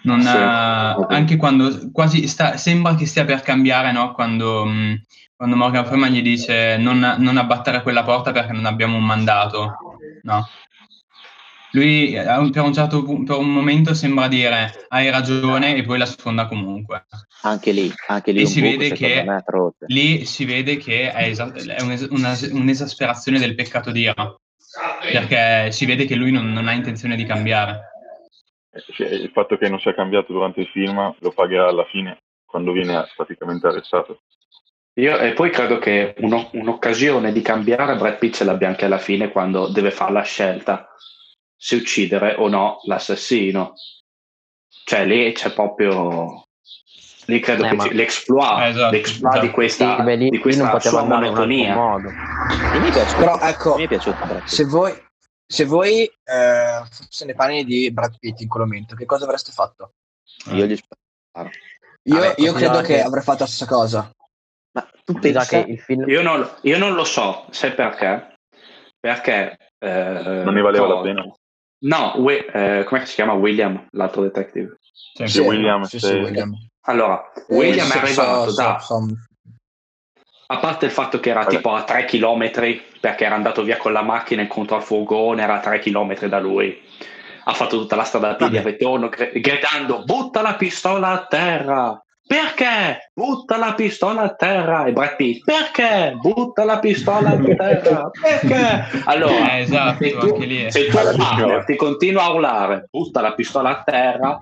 Non, 0.02 0.20
Sì. 0.20 0.36
eh, 0.36 1.06
anche 1.08 1.36
quando 1.36 1.90
quasi 1.90 2.28
sta, 2.28 2.58
sembra 2.58 2.94
che 2.96 3.06
stia 3.06 3.24
per 3.24 3.40
cambiare, 3.40 3.92
no? 3.92 4.12
Quando, 4.12 4.66
mh, 4.66 5.00
quando 5.36 5.56
Morgan 5.56 5.86
Freeman 5.86 6.12
gli 6.12 6.20
dice 6.20 6.76
non, 6.76 7.16
non 7.18 7.38
abbattere 7.38 7.80
quella 7.82 8.02
porta 8.04 8.30
perché 8.30 8.52
non 8.52 8.66
abbiamo 8.66 8.98
un 8.98 9.06
mandato, 9.06 9.76
no? 10.24 10.46
Lui 11.72 12.14
eh, 12.14 12.22
per 12.50 12.62
un 12.62 12.72
certo 12.72 13.02
punto, 13.02 13.34
per 13.36 13.42
un 13.44 13.52
momento 13.52 13.92
sembra 13.94 14.28
dire 14.28 14.86
hai 14.88 15.10
ragione 15.10 15.76
e 15.76 15.82
poi 15.82 15.98
la 15.98 16.06
sfonda 16.06 16.46
comunque. 16.46 17.06
Anche 17.42 17.72
lì, 17.72 17.92
anche 18.08 18.32
lì 18.32 18.40
E 18.40 18.42
un 18.42 18.48
si 18.48 18.60
buco, 18.60 18.94
che-. 18.94 19.24
Lì 19.86 20.24
si 20.24 20.44
vede 20.44 20.76
che 20.76 21.12
è, 21.12 21.28
esa- 21.28 21.52
è 21.52 21.82
un'es- 21.82 22.08
una- 22.10 22.36
un'esasperazione 22.52 23.38
del 23.38 23.54
peccato 23.54 23.90
di 23.90 24.00
Ira, 24.00 24.34
perché 25.00 25.70
si 25.72 25.84
vede 25.86 26.04
che 26.06 26.14
lui 26.14 26.30
non, 26.30 26.52
non 26.52 26.68
ha 26.68 26.72
intenzione 26.72 27.16
di 27.16 27.24
cambiare. 27.24 27.92
eh, 28.72 28.82
cioè, 28.92 29.08
il 29.08 29.30
fatto 29.32 29.56
che 29.56 29.68
non 29.68 29.78
sia 29.80 29.94
cambiato 29.94 30.32
durante 30.32 30.60
il 30.60 30.68
film 30.68 31.14
lo 31.18 31.30
pagherà 31.32 31.68
alla 31.68 31.86
fine, 31.90 32.18
quando 32.46 32.72
viene 32.72 33.06
praticamente 33.16 33.66
arrestato. 33.66 34.22
Io, 34.94 35.16
e 35.18 35.32
poi 35.32 35.50
credo 35.50 35.78
che 35.78 36.14
uno- 36.18 36.48
un'occasione 36.52 37.30
di 37.32 37.40
cambiare 37.40 37.94
Brad 37.96 38.18
Pitt 38.18 38.34
ce 38.34 38.44
l'abbia 38.44 38.66
anche 38.68 38.84
alla 38.84 38.98
fine 38.98 39.30
quando 39.30 39.68
deve 39.68 39.90
fare 39.92 40.12
la 40.12 40.22
scelta 40.22 40.88
se 41.60 41.76
uccidere 41.76 42.34
o 42.38 42.48
no 42.48 42.80
l'assassino. 42.84 43.74
Cioè 44.84 45.04
lì 45.04 45.32
c'è 45.32 45.52
proprio... 45.52 46.44
Lì 47.26 47.40
credo 47.40 47.64
Eh, 47.66 47.68
che 47.68 47.74
ma- 47.74 47.92
l'exploit, 47.92 48.58
Eh, 48.60 48.68
esatto, 48.68 48.90
l'exploit 48.94 49.40
di 49.40 49.50
questa, 49.50 49.96
Sì, 49.96 50.02
beh, 50.02 50.14
lì- 50.16 50.30
di 50.30 50.38
questa 50.38 50.70
non 50.70 50.80
sua 50.80 51.00
andare 51.00 51.26
in 51.26 51.32
un 51.32 51.38
altro 51.38 51.54
monotonia. 51.56 51.74
modo. 51.74 52.08
E 52.72 52.78
mi 52.80 52.90
piace, 52.90 53.16
Però 53.18 53.38
ecco, 53.40 53.76
mi 53.76 53.84
è 53.84 53.86
piaciuto 53.88 54.42
se 54.46 54.64
voi, 54.64 55.04
se 55.46 55.64
voi 55.66 56.04
eh, 56.04 56.82
foste 56.90 57.24
nei 57.26 57.34
panni 57.34 57.64
di 57.64 57.90
Brad 57.92 58.16
Pitt 58.18 58.40
in 58.40 58.48
quel 58.48 58.62
momento, 58.64 58.94
che 58.94 59.04
cosa 59.04 59.24
avreste 59.24 59.52
fatto? 59.52 59.92
Io 60.52 60.64
gli 60.64 60.76
sparo. 60.76 61.50
Io, 62.04 62.14
Vabbè, 62.14 62.34
io 62.38 62.52
credo 62.54 62.80
che 62.80 62.86
che- 62.94 63.02
avrei 63.02 63.22
fatto 63.22 63.40
la 63.40 63.46
stessa 63.46 63.66
cosa. 63.66 64.10
Ma 64.72 64.88
tu 65.04 65.12
Pensa 65.12 65.20
pensa 65.40 65.44
che 65.64 65.70
il 65.70 65.78
film 65.80 66.08
Io 66.08 66.22
non, 66.22 66.50
io 66.62 66.78
non 66.78 66.94
lo 66.94 67.04
so, 67.04 67.44
sai 67.50 67.74
perché? 67.74 68.36
Perché... 68.98 69.56
eh, 69.78 70.42
Non 70.44 70.54
ne 70.54 70.60
valeva 70.62 70.86
la 70.86 71.00
pena. 71.02 71.30
No, 71.80 72.14
Wi- 72.16 72.44
eh, 72.52 72.84
come 72.86 73.06
si 73.06 73.14
chiama 73.14 73.34
William, 73.34 73.86
l'altro 73.92 74.22
detective? 74.22 74.78
Cioè, 75.14 75.28
Sì, 75.28 75.40
William, 75.40 75.82
sì, 75.84 75.98
sì, 76.00 76.12
William. 76.14 76.52
Allora, 76.82 77.30
Eh, 77.32 77.42
William 77.54 77.90
è 77.92 77.98
arrivato 77.98 78.50
so- 78.50 78.56
da... 78.56 78.78
so- 78.80 79.06
A 80.50 80.58
parte 80.58 80.86
il 80.86 80.90
fatto 80.90 81.20
che 81.20 81.30
era 81.30 81.42
Vabbè. 81.42 81.56
tipo 81.56 81.74
a 81.74 81.84
3 81.84 82.04
km 82.06 82.50
perché 83.00 83.24
era 83.24 83.34
andato 83.34 83.62
via 83.62 83.76
con 83.76 83.92
la 83.92 84.02
macchina 84.02 84.40
incontro 84.42 84.76
al 84.76 84.82
furgone, 84.82 85.42
era 85.42 85.56
a 85.56 85.60
3 85.60 85.78
km 85.78 86.26
da 86.26 86.40
lui. 86.40 86.80
Ha 87.44 87.52
fatto 87.52 87.78
tutta 87.78 87.96
la 87.96 88.04
strada 88.04 88.30
a 88.30 88.34
piedi 88.34 88.56
al 88.56 88.64
ritorno 88.64 89.08
gr- 89.08 89.38
gridando 89.38 90.02
butta 90.04 90.40
la 90.42 90.54
pistola 90.54 91.08
a 91.10 91.26
terra. 91.26 92.02
Perché? 92.28 93.10
Butta 93.14 93.56
la 93.56 93.72
pistola 93.72 94.20
a 94.20 94.34
terra. 94.34 94.84
E 94.84 94.92
Brad 94.92 95.16
Pitt, 95.16 95.44
perché? 95.44 96.14
Butta 96.20 96.62
la 96.64 96.78
pistola 96.78 97.30
a 97.30 97.38
terra. 97.38 98.10
Perché? 98.10 99.00
Allora, 99.06 99.52
Eh, 99.56 99.60
esatto, 99.62 100.04
se 100.04 100.10
tu, 100.18 100.26
anche 100.26 100.44
lì 100.46 100.70
se 100.70 100.84
partner 100.92 101.26
signora. 101.26 101.64
ti 101.64 101.74
continua 101.76 102.24
a 102.24 102.32
urlare 102.34 102.88
butta 102.90 103.22
la 103.22 103.32
pistola 103.32 103.70
a 103.78 103.82
terra, 103.82 104.38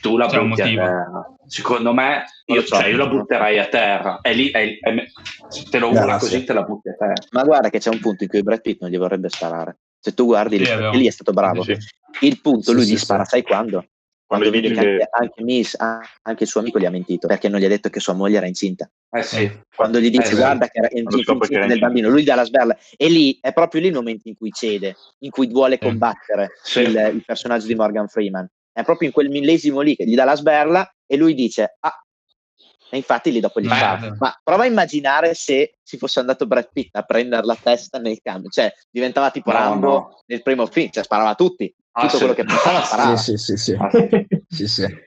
tu 0.00 0.16
la 0.16 0.28
C'è 0.28 0.40
butti 0.40 0.62
a 0.62 0.64
terra. 0.64 1.26
Secondo 1.46 1.92
me, 1.92 2.24
io, 2.46 2.64
cioè, 2.64 2.86
io 2.86 2.96
la 2.96 3.06
butterei 3.06 3.58
a 3.58 3.66
terra. 3.66 4.18
E 4.22 4.32
lì, 4.32 4.50
è- 4.50 4.78
è- 4.80 5.04
se 5.48 5.64
te 5.70 5.78
lo 5.78 5.90
urla 5.90 6.16
così, 6.16 6.42
te 6.42 6.54
la 6.54 6.62
butti 6.62 6.88
a 6.88 6.94
terra. 6.94 7.12
Ma 7.32 7.44
guarda 7.44 7.68
che 7.68 7.78
c'è 7.80 7.90
un 7.90 8.00
punto 8.00 8.22
in 8.24 8.30
cui 8.30 8.42
Brad 8.42 8.62
Pitt 8.62 8.80
non 8.80 8.88
gli 8.90 8.96
vorrebbe 8.98 9.28
sparare. 9.28 9.76
Se 10.00 10.14
tu 10.14 10.24
guardi, 10.24 10.56
Sì, 10.56 10.62
lì, 10.64 10.70
è 10.70 10.76
vero. 10.76 10.92
e 10.92 10.96
lì 10.96 11.06
è 11.06 11.10
stato 11.10 11.32
bravo. 11.32 11.62
Sì. 11.62 11.76
Il 12.20 12.40
punto, 12.40 12.70
Sì, 12.70 12.72
lui 12.72 12.84
sì, 12.84 12.92
gli 12.92 12.96
sì. 12.96 13.04
spara, 13.04 13.24
sai 13.26 13.42
quando? 13.42 13.84
Quando 14.26 14.50
dici 14.50 14.72
che 14.72 14.78
anche, 14.80 14.96
che 14.98 15.08
anche 15.10 15.42
Miss, 15.44 15.76
anche 15.78 16.42
il 16.42 16.48
suo 16.48 16.60
amico 16.60 16.80
gli 16.80 16.84
ha 16.84 16.90
mentito 16.90 17.28
perché 17.28 17.48
non 17.48 17.60
gli 17.60 17.64
ha 17.64 17.68
detto 17.68 17.88
che 17.88 18.00
sua 18.00 18.12
moglie 18.12 18.38
era 18.38 18.46
incinta. 18.46 18.90
Eh 19.10 19.22
sì. 19.22 19.60
Quando 19.74 20.00
gli 20.00 20.10
dice 20.10 20.22
Eh, 20.22 20.30
sì. 20.30 20.34
guarda 20.34 20.66
che 20.66 20.78
era 20.78 20.88
incinta 20.90 21.32
era 21.32 21.48
del 21.48 21.60
incinta. 21.62 21.86
bambino, 21.86 22.08
lui 22.08 22.24
dà 22.24 22.34
la 22.34 22.44
sberla 22.44 22.76
e 22.96 23.08
lì 23.08 23.38
è 23.40 23.52
proprio 23.52 23.80
lì 23.80 23.86
il 23.86 23.94
momento 23.94 24.28
in 24.28 24.34
cui 24.34 24.50
cede, 24.50 24.96
in 25.20 25.30
cui 25.30 25.46
vuole 25.46 25.78
Sì. 25.80 25.86
combattere 25.86 26.50
Sì. 26.62 26.80
il, 26.80 27.10
il 27.14 27.22
personaggio 27.24 27.66
di 27.68 27.74
Morgan 27.76 28.08
Freeman. 28.08 28.48
È 28.72 28.82
proprio 28.82 29.06
in 29.08 29.14
quel 29.14 29.28
millesimo 29.30 29.80
lì 29.80 29.94
che 29.94 30.04
gli 30.04 30.16
dà 30.16 30.24
la 30.24 30.34
sberla 30.34 30.92
e 31.06 31.16
lui 31.16 31.32
dice 31.34 31.76
ah, 31.80 32.00
e 32.90 32.96
infatti 32.96 33.30
lì 33.32 33.40
dopo 33.40 33.60
gli 33.60 33.68
beh. 33.68 34.16
Ma 34.18 34.38
prova 34.42 34.64
a 34.64 34.66
immaginare 34.66 35.34
se 35.34 35.76
ci 35.84 35.98
fosse 35.98 36.18
andato 36.20 36.46
Brad 36.46 36.68
Pitt 36.72 36.94
a 36.96 37.02
prendere 37.02 37.46
la 37.46 37.56
testa 37.60 37.98
nel 37.98 38.18
cambio, 38.22 38.50
cioè 38.50 38.72
diventava 38.90 39.30
tipo 39.30 39.50
No, 39.52 39.56
Rambo 39.56 39.88
no. 39.88 40.22
nel 40.26 40.42
primo 40.42 40.66
film, 40.66 40.90
cioè 40.90 41.02
sparava 41.04 41.30
a 41.30 41.34
tutti, 41.34 41.72
Ah, 41.98 42.02
tutto 42.02 42.18
sì. 42.18 42.18
quello 42.18 42.34
che 42.34 42.44
Ah, 42.44 43.16
sì. 43.16 43.36
Sì, 43.36 43.36
sì, 43.38 43.56
sì, 43.56 43.56
sì. 43.56 43.76
Ah, 43.78 43.90
sì. 43.90 44.26
Sì, 44.48 44.68
sì. 44.68 45.04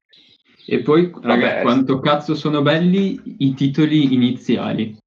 E 0.65 0.81
poi, 0.81 1.11
ragazzi, 1.21 1.61
quanto 1.61 1.99
cazzo 1.99 2.33
sono 2.33 2.63
belli 2.63 3.35
i 3.39 3.53
titoli 3.53 4.13
iniziali. 4.13 4.97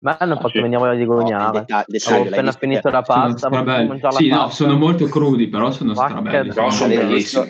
Ma 0.00 0.16
hanno 0.18 0.36
fatto 0.36 0.50
sì. 0.50 0.60
venire 0.60 0.78
voglia 0.78 0.94
di 0.94 1.04
gognare. 1.06 1.64
Avevo 1.66 2.24
l'hai 2.24 2.26
appena 2.26 2.52
finito 2.52 2.90
la 2.90 3.02
Sono 3.02 3.28
pasta, 3.28 3.48
mangiare 3.48 3.98
la 4.00 4.10
Sì, 4.10 4.28
no, 4.28 4.36
pasta. 4.36 4.54
sono 4.54 4.76
molto 4.76 5.06
crudi, 5.06 5.48
però 5.48 5.70
sono 5.70 5.94
strabelli. 5.94 6.48
Però 6.52 6.70
sono 6.70 6.94
bellissimi. 6.94 7.48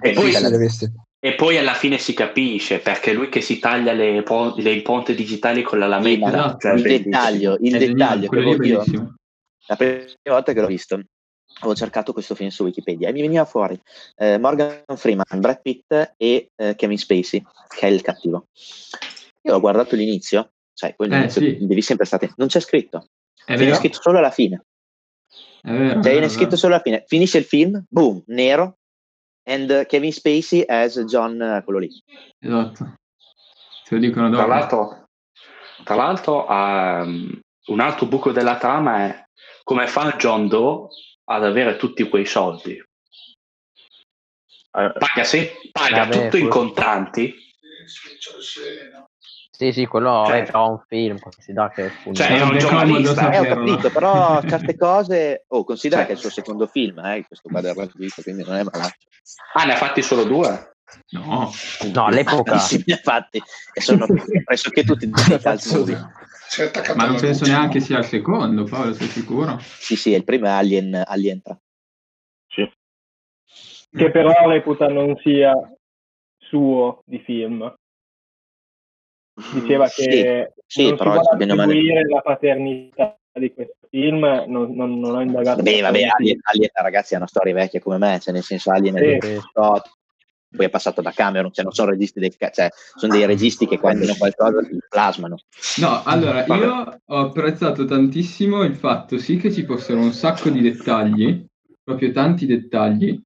e, 0.00 0.12
poi, 0.12 0.30
Sì, 0.30 0.90
e 1.18 1.58
alla 1.58 1.74
fine 1.74 1.98
si 1.98 2.14
capisce 2.14 2.78
perché 2.78 3.12
lui 3.12 3.28
che 3.28 3.40
si 3.40 3.58
taglia 3.58 3.92
le, 3.92 4.22
po- 4.22 4.54
le 4.56 4.72
impronte 4.72 5.14
digitali 5.14 5.62
con 5.62 5.80
la 5.80 5.88
lametta. 5.88 6.28
Esatto. 6.28 6.58
cioè, 6.60 6.72
il 6.74 6.82
bellissimo. 6.82 7.10
dettaglio, 7.10 7.56
il 7.60 7.74
È 7.74 7.78
dettaglio 7.78 8.28
la 9.66 9.76
prima 9.76 10.12
volta 10.24 10.52
che 10.52 10.60
l'ho 10.60 10.66
visto 10.66 11.00
avevo 11.60 11.74
cercato 11.74 12.12
questo 12.12 12.34
film 12.34 12.48
su 12.50 12.64
Wikipedia 12.64 13.08
e 13.08 13.12
mi 13.12 13.20
veniva 13.20 13.44
fuori 13.44 13.80
eh, 14.16 14.38
Morgan 14.38 14.82
Freeman, 14.96 15.24
Brad 15.40 15.60
Pitt 15.62 16.14
e 16.16 16.48
eh, 16.56 16.74
Kevin 16.74 16.98
Spacey, 16.98 17.42
che 17.68 17.86
è 17.86 17.90
il 17.90 18.02
cattivo. 18.02 18.46
Io 19.42 19.54
ho 19.54 19.60
guardato 19.60 19.94
l'inizio, 19.96 20.52
sai, 20.72 20.94
poi 20.94 21.06
Eh, 21.08 21.10
l'inizio 21.10 21.40
sì. 21.40 21.66
devi 21.66 21.82
sempre 21.82 22.06
stare, 22.06 22.32
non 22.36 22.48
c'è 22.48 22.60
scritto, 22.60 23.06
È 23.44 23.54
viene 23.54 23.64
vero, 23.66 23.76
scritto 23.76 24.00
solo 24.00 24.18
alla 24.18 24.30
fine, 24.30 24.64
è 25.62 25.70
vero. 25.70 25.78
cioè 25.88 25.96
è 25.96 26.00
viene 26.00 26.20
vero, 26.20 26.28
scritto 26.32 26.56
solo 26.56 26.74
alla 26.74 26.82
fine, 26.82 27.04
finisce 27.06 27.38
il 27.38 27.44
film, 27.44 27.84
boom, 27.88 28.22
nero, 28.26 28.78
and 29.44 29.86
Kevin 29.86 30.12
Spacey 30.12 30.64
as 30.66 30.98
John, 31.04 31.40
uh, 31.40 31.64
quello 31.64 31.78
lì. 31.78 31.90
Esatto. 32.38 32.94
Ce 33.84 33.94
lo 33.94 34.00
dicono 34.00 34.28
Tra 34.30 34.38
dopo. 34.42 34.48
l'altro, 34.48 35.04
tra 35.84 35.94
l'altro 35.94 36.46
ehm, 36.48 37.40
un 37.66 37.80
altro 37.80 38.06
buco 38.06 38.30
della 38.32 38.56
trama 38.58 38.98
è 39.06 39.24
come 39.64 39.86
fa 39.88 40.14
John 40.16 40.46
Doe 40.48 40.88
ad 41.30 41.44
avere 41.44 41.76
tutti 41.76 42.08
quei 42.08 42.26
soldi. 42.26 42.72
Eh, 42.72 42.82
Paga, 44.98 45.24
sì, 45.24 45.48
paga 45.72 46.04
Vabbè, 46.04 46.22
tutto 46.24 46.36
in 46.36 46.48
contanti. 46.48 47.34
Sì, 49.50 49.72
sì, 49.72 49.86
quello 49.86 50.24
Cioè- 50.26 50.42
è 50.42 50.44
però 50.44 50.70
un 50.70 50.82
film, 50.88 51.18
considera 51.18 51.70
che 51.70 51.86
è 51.86 51.92
un 52.04 52.14
Cioè, 52.14 52.28
è 52.28 52.40
un 52.42 52.58
giornalista. 52.58 53.30
Eh, 53.30 53.38
ho 53.38 53.44
capito, 53.44 53.90
però 53.90 54.40
certe 54.42 54.76
cose... 54.76 55.44
Oh, 55.48 55.64
considera 55.64 56.00
Cioè- 56.00 56.06
che 56.08 56.12
è 56.12 56.16
il 56.16 56.20
suo 56.22 56.30
secondo 56.30 56.66
film, 56.66 56.98
eh, 57.04 57.24
questo 57.26 57.48
qua 57.48 57.60
del 57.60 57.74
Rattrito, 57.74 58.22
quindi 58.22 58.42
non 58.42 58.56
è 58.56 58.62
malaccio. 58.62 59.06
Ah, 59.54 59.64
ne 59.64 59.74
ha 59.74 59.76
fatti 59.76 60.02
solo 60.02 60.24
due? 60.24 60.72
No, 61.10 61.52
No, 61.92 62.06
all'epoca. 62.06 62.52
Tantissimi, 62.58 62.84
infatti, 62.86 63.40
e 63.72 63.80
sono 63.80 64.06
pressoché 64.44 64.82
tutti 64.82 65.06
di 65.10 65.38
Cazzo 65.40 65.82
di- 65.84 65.96
Si 66.50 66.62
è 66.62 66.64
attaccato 66.64 66.96
ma 66.96 67.06
non 67.06 67.20
penso 67.20 67.46
neanche 67.46 67.78
sia 67.78 67.98
il 67.98 68.04
secondo, 68.06 68.64
Paolo, 68.64 68.92
sei 68.92 69.06
sicuro? 69.06 69.56
Sì, 69.60 69.94
sì, 69.94 70.10
il 70.10 70.24
primo 70.24 70.46
è 70.46 70.48
Alien, 70.48 71.00
Alien 71.06 71.40
3. 71.40 71.60
sì. 72.48 72.68
che 73.96 74.10
però 74.10 74.32
reputa 74.48 74.88
non 74.88 75.16
sia 75.22 75.52
suo 76.38 77.02
di 77.06 77.20
film. 77.20 77.72
Diceva 79.52 79.86
Sì, 79.86 80.06
che 80.08 80.52
sì, 80.66 80.88
non 80.88 80.96
però 80.96 81.12
si 81.22 81.28
male- 81.30 81.44
attribuire 81.44 82.02
la 82.08 82.20
paternità 82.20 83.16
di 83.32 83.54
questo 83.54 83.76
film, 83.88 84.18
non, 84.48 84.74
non, 84.74 84.98
non 84.98 85.14
ho 85.14 85.20
indagato. 85.20 85.62
Vabbè, 85.62 85.80
vabbè, 85.82 86.02
Alien, 86.18 86.40
Alien, 86.42 86.70
ragazzi, 86.72 87.14
è 87.14 87.16
una 87.16 87.28
storia 87.28 87.54
vecchia 87.54 87.78
come 87.78 87.98
me, 87.98 88.18
cioè 88.18 88.34
nel 88.34 88.42
senso 88.42 88.72
Alien 88.72 88.96
è 88.96 88.98
Sì. 88.98 89.04
del 89.04 89.40
78, 89.40 89.90
poi 90.54 90.66
è 90.66 90.70
passato 90.70 91.00
da 91.00 91.12
Cameron, 91.12 91.52
cioè 91.52 91.64
non 91.64 91.72
sono 91.72 91.90
registi 91.90 92.18
del 92.18 92.34
cioè 92.52 92.68
sono 92.96 93.12
dei 93.12 93.26
registi 93.26 93.66
che 93.66 93.78
quando 93.78 94.04
hanno 94.04 94.16
qualcosa 94.18 94.60
li 94.60 94.78
plasmano. 94.88 95.36
No, 95.78 96.02
allora 96.04 96.44
io 96.46 97.00
ho 97.04 97.18
apprezzato 97.18 97.84
tantissimo 97.84 98.62
il 98.64 98.74
fatto 98.74 99.18
sì 99.18 99.36
che 99.36 99.52
ci 99.52 99.64
fossero 99.64 100.00
un 100.00 100.12
sacco 100.12 100.50
di 100.50 100.60
dettagli, 100.60 101.44
proprio 101.82 102.10
tanti 102.10 102.46
dettagli, 102.46 103.20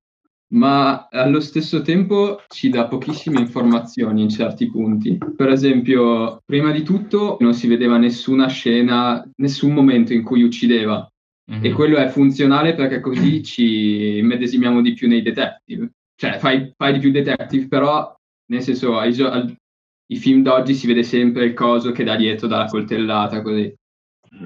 ma 0.53 1.09
allo 1.11 1.41
stesso 1.41 1.81
tempo 1.81 2.43
ci 2.49 2.69
dà 2.69 2.87
pochissime 2.87 3.41
informazioni 3.41 4.23
in 4.23 4.29
certi 4.29 4.71
punti. 4.71 5.19
Per 5.35 5.49
esempio, 5.49 6.43
prima 6.45 6.71
di 6.71 6.83
tutto 6.83 7.39
non 7.41 7.55
si 7.55 7.67
vedeva 7.67 7.97
nessuna 7.97 8.47
scena, 8.49 9.27
nessun 9.37 9.73
momento 9.73 10.13
in 10.13 10.23
cui 10.23 10.43
uccideva. 10.43 11.09
Mhm. 11.47 11.65
E 11.65 11.73
quello 11.73 11.97
è 11.97 12.09
funzionale 12.09 12.75
perché 12.75 13.01
così 13.01 13.43
ci 13.43 14.21
medesimiamo 14.23 14.81
di 14.81 14.95
più 14.95 15.09
nei 15.09 15.23
detective. 15.23 15.91
Cioè, 16.17 16.39
fai, 16.39 16.73
fai 16.77 16.93
di 16.93 16.99
più 17.01 17.11
detective, 17.11 17.67
però, 17.69 18.15
nel 18.51 18.63
senso, 18.63 18.99
ai, 18.99 19.19
al- 19.21 19.55
i 20.07 20.17
film 20.17 20.43
d'oggi 20.43 20.75
si 20.75 20.87
vede 20.87 21.03
sempre 21.03 21.45
il 21.45 21.55
coso 21.55 21.91
che 21.93 22.05
dà 22.05 22.17
dietro 22.17 22.47
dalla 22.47 22.67
coltellata, 22.67 23.43
così. 23.43 23.75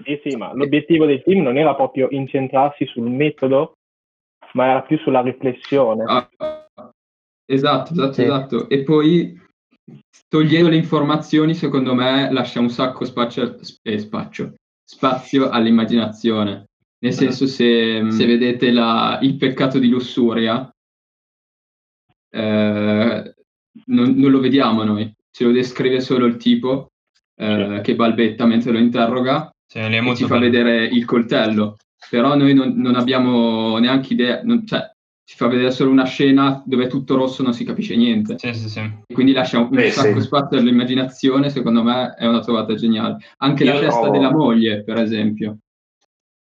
Sì, 0.04 0.20
sì, 0.22 0.36
ma 0.36 0.52
l'obiettivo 0.54 1.06
del 1.06 1.20
film 1.22 1.42
non 1.42 1.56
era 1.56 1.74
proprio 1.74 2.08
incentrarsi 2.10 2.86
sul 2.86 3.10
metodo, 3.10 3.74
ma 4.52 4.66
era 4.66 4.82
più 4.82 4.98
sulla 4.98 5.20
riflessione. 5.20 6.04
Ah, 6.06 6.28
esatto, 7.46 7.92
esatto, 7.92 8.12
Sì. 8.12 8.22
esatto. 8.22 8.68
E 8.68 8.82
poi, 8.82 9.40
togliendo 10.28 10.68
le 10.68 10.76
informazioni, 10.76 11.54
secondo 11.54 11.94
me, 11.94 12.30
lascia 12.32 12.60
un 12.60 12.70
sacco 12.70 13.04
spazio, 13.04 13.58
eh, 13.82 13.98
spazio, 13.98 14.54
spazio 14.84 15.48
all'immaginazione. 15.48 16.66
Nel 17.00 17.12
senso, 17.12 17.46
se, 17.46 18.10
se 18.10 18.26
vedete 18.26 18.70
la- 18.72 19.18
il 19.22 19.36
peccato 19.36 19.78
di 19.78 19.88
lussuria, 19.88 20.68
eh, 22.30 23.34
non, 23.86 24.10
non 24.16 24.30
lo 24.30 24.40
vediamo 24.40 24.82
noi, 24.84 25.12
ce 25.30 25.44
lo 25.44 25.52
descrive 25.52 26.00
solo 26.00 26.26
il 26.26 26.36
tipo 26.36 26.88
eh, 27.36 27.80
che 27.82 27.94
balbetta 27.94 28.46
mentre 28.46 28.72
lo 28.72 28.78
interroga 28.78 29.50
Sì, 29.66 29.78
lì 29.88 29.96
è 29.96 30.02
e 30.02 30.14
ci 30.16 30.24
fa 30.24 30.38
bello. 30.38 30.50
vedere 30.50 30.84
il 30.86 31.04
coltello. 31.04 31.76
Però 32.10 32.34
noi 32.36 32.54
non, 32.54 32.74
non 32.76 32.94
abbiamo 32.94 33.76
neanche 33.78 34.12
idea, 34.14 34.40
non- 34.42 34.66
cioè 34.66 34.88
ci 35.28 35.36
fa 35.36 35.46
vedere 35.46 35.70
solo 35.72 35.90
una 35.90 36.04
scena 36.06 36.62
dove 36.64 36.84
è 36.84 36.88
tutto 36.88 37.14
rosso, 37.16 37.42
non 37.42 37.52
si 37.52 37.64
capisce 37.64 37.94
niente. 37.96 38.38
Sì, 38.38 38.54
sì, 38.54 38.68
sì. 38.70 38.80
E 38.80 39.12
quindi 39.12 39.32
lascia 39.32 39.58
un, 39.58 39.68
Beh, 39.68 39.90
sacco 39.90 40.20
sì. 40.20 40.24
spazio 40.26 40.56
all'immaginazione, 40.58 41.50
secondo 41.50 41.82
me 41.82 42.14
è 42.16 42.26
una 42.26 42.40
trovata 42.40 42.74
geniale. 42.74 43.18
Anche 43.38 43.64
la 43.64 43.74
Io 43.74 43.80
testa 43.80 44.00
trovo- 44.00 44.16
della 44.16 44.32
moglie, 44.32 44.82
per 44.84 44.96
esempio. 44.98 45.58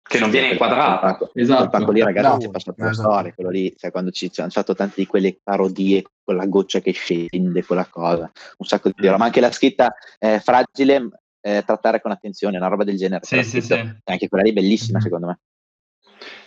Che 0.03 0.19
non 0.19 0.29
viene 0.29 0.49
inquadrata. 0.49 1.15
Quel 1.15 1.29
Esatto. 1.33 1.69
pacco 1.69 1.91
lì, 1.91 2.01
ragazzi, 2.01 2.27
No, 2.29 2.37
c'è 2.37 2.49
passato 2.49 2.83
la 2.83 2.89
esatto. 2.89 3.09
storia, 3.09 3.33
quello 3.33 3.49
lì, 3.49 3.73
cioè 3.75 3.89
quando 3.89 4.11
ci, 4.11 4.29
hanno 4.35 4.49
fatto 4.49 4.75
tante 4.75 4.95
di 4.97 5.07
quelle 5.07 5.39
parodie 5.41 6.03
con 6.23 6.35
la 6.35 6.45
goccia 6.45 6.81
che 6.81 6.91
scende, 6.91 7.63
quella 7.63 7.87
cosa, 7.89 8.29
un 8.57 8.65
sacco 8.65 8.89
di 8.93 9.05
roba, 9.05 9.17
ma 9.17 9.25
anche 9.25 9.39
la 9.39 9.51
scritta 9.51 9.95
eh, 10.19 10.39
fragile, 10.39 11.09
eh, 11.41 11.63
trattare 11.65 12.01
con 12.01 12.11
attenzione, 12.11 12.57
una 12.57 12.67
roba 12.67 12.83
del 12.83 12.97
genere. 12.97 13.23
Sì, 13.23 13.43
sì, 13.43 13.61
sì. 13.61 13.73
Anche 14.03 14.27
quella 14.27 14.43
lì 14.43 14.49
è 14.51 14.53
bellissima, 14.53 14.97
Mhm. 14.99 15.03
secondo 15.03 15.27
me. 15.27 15.39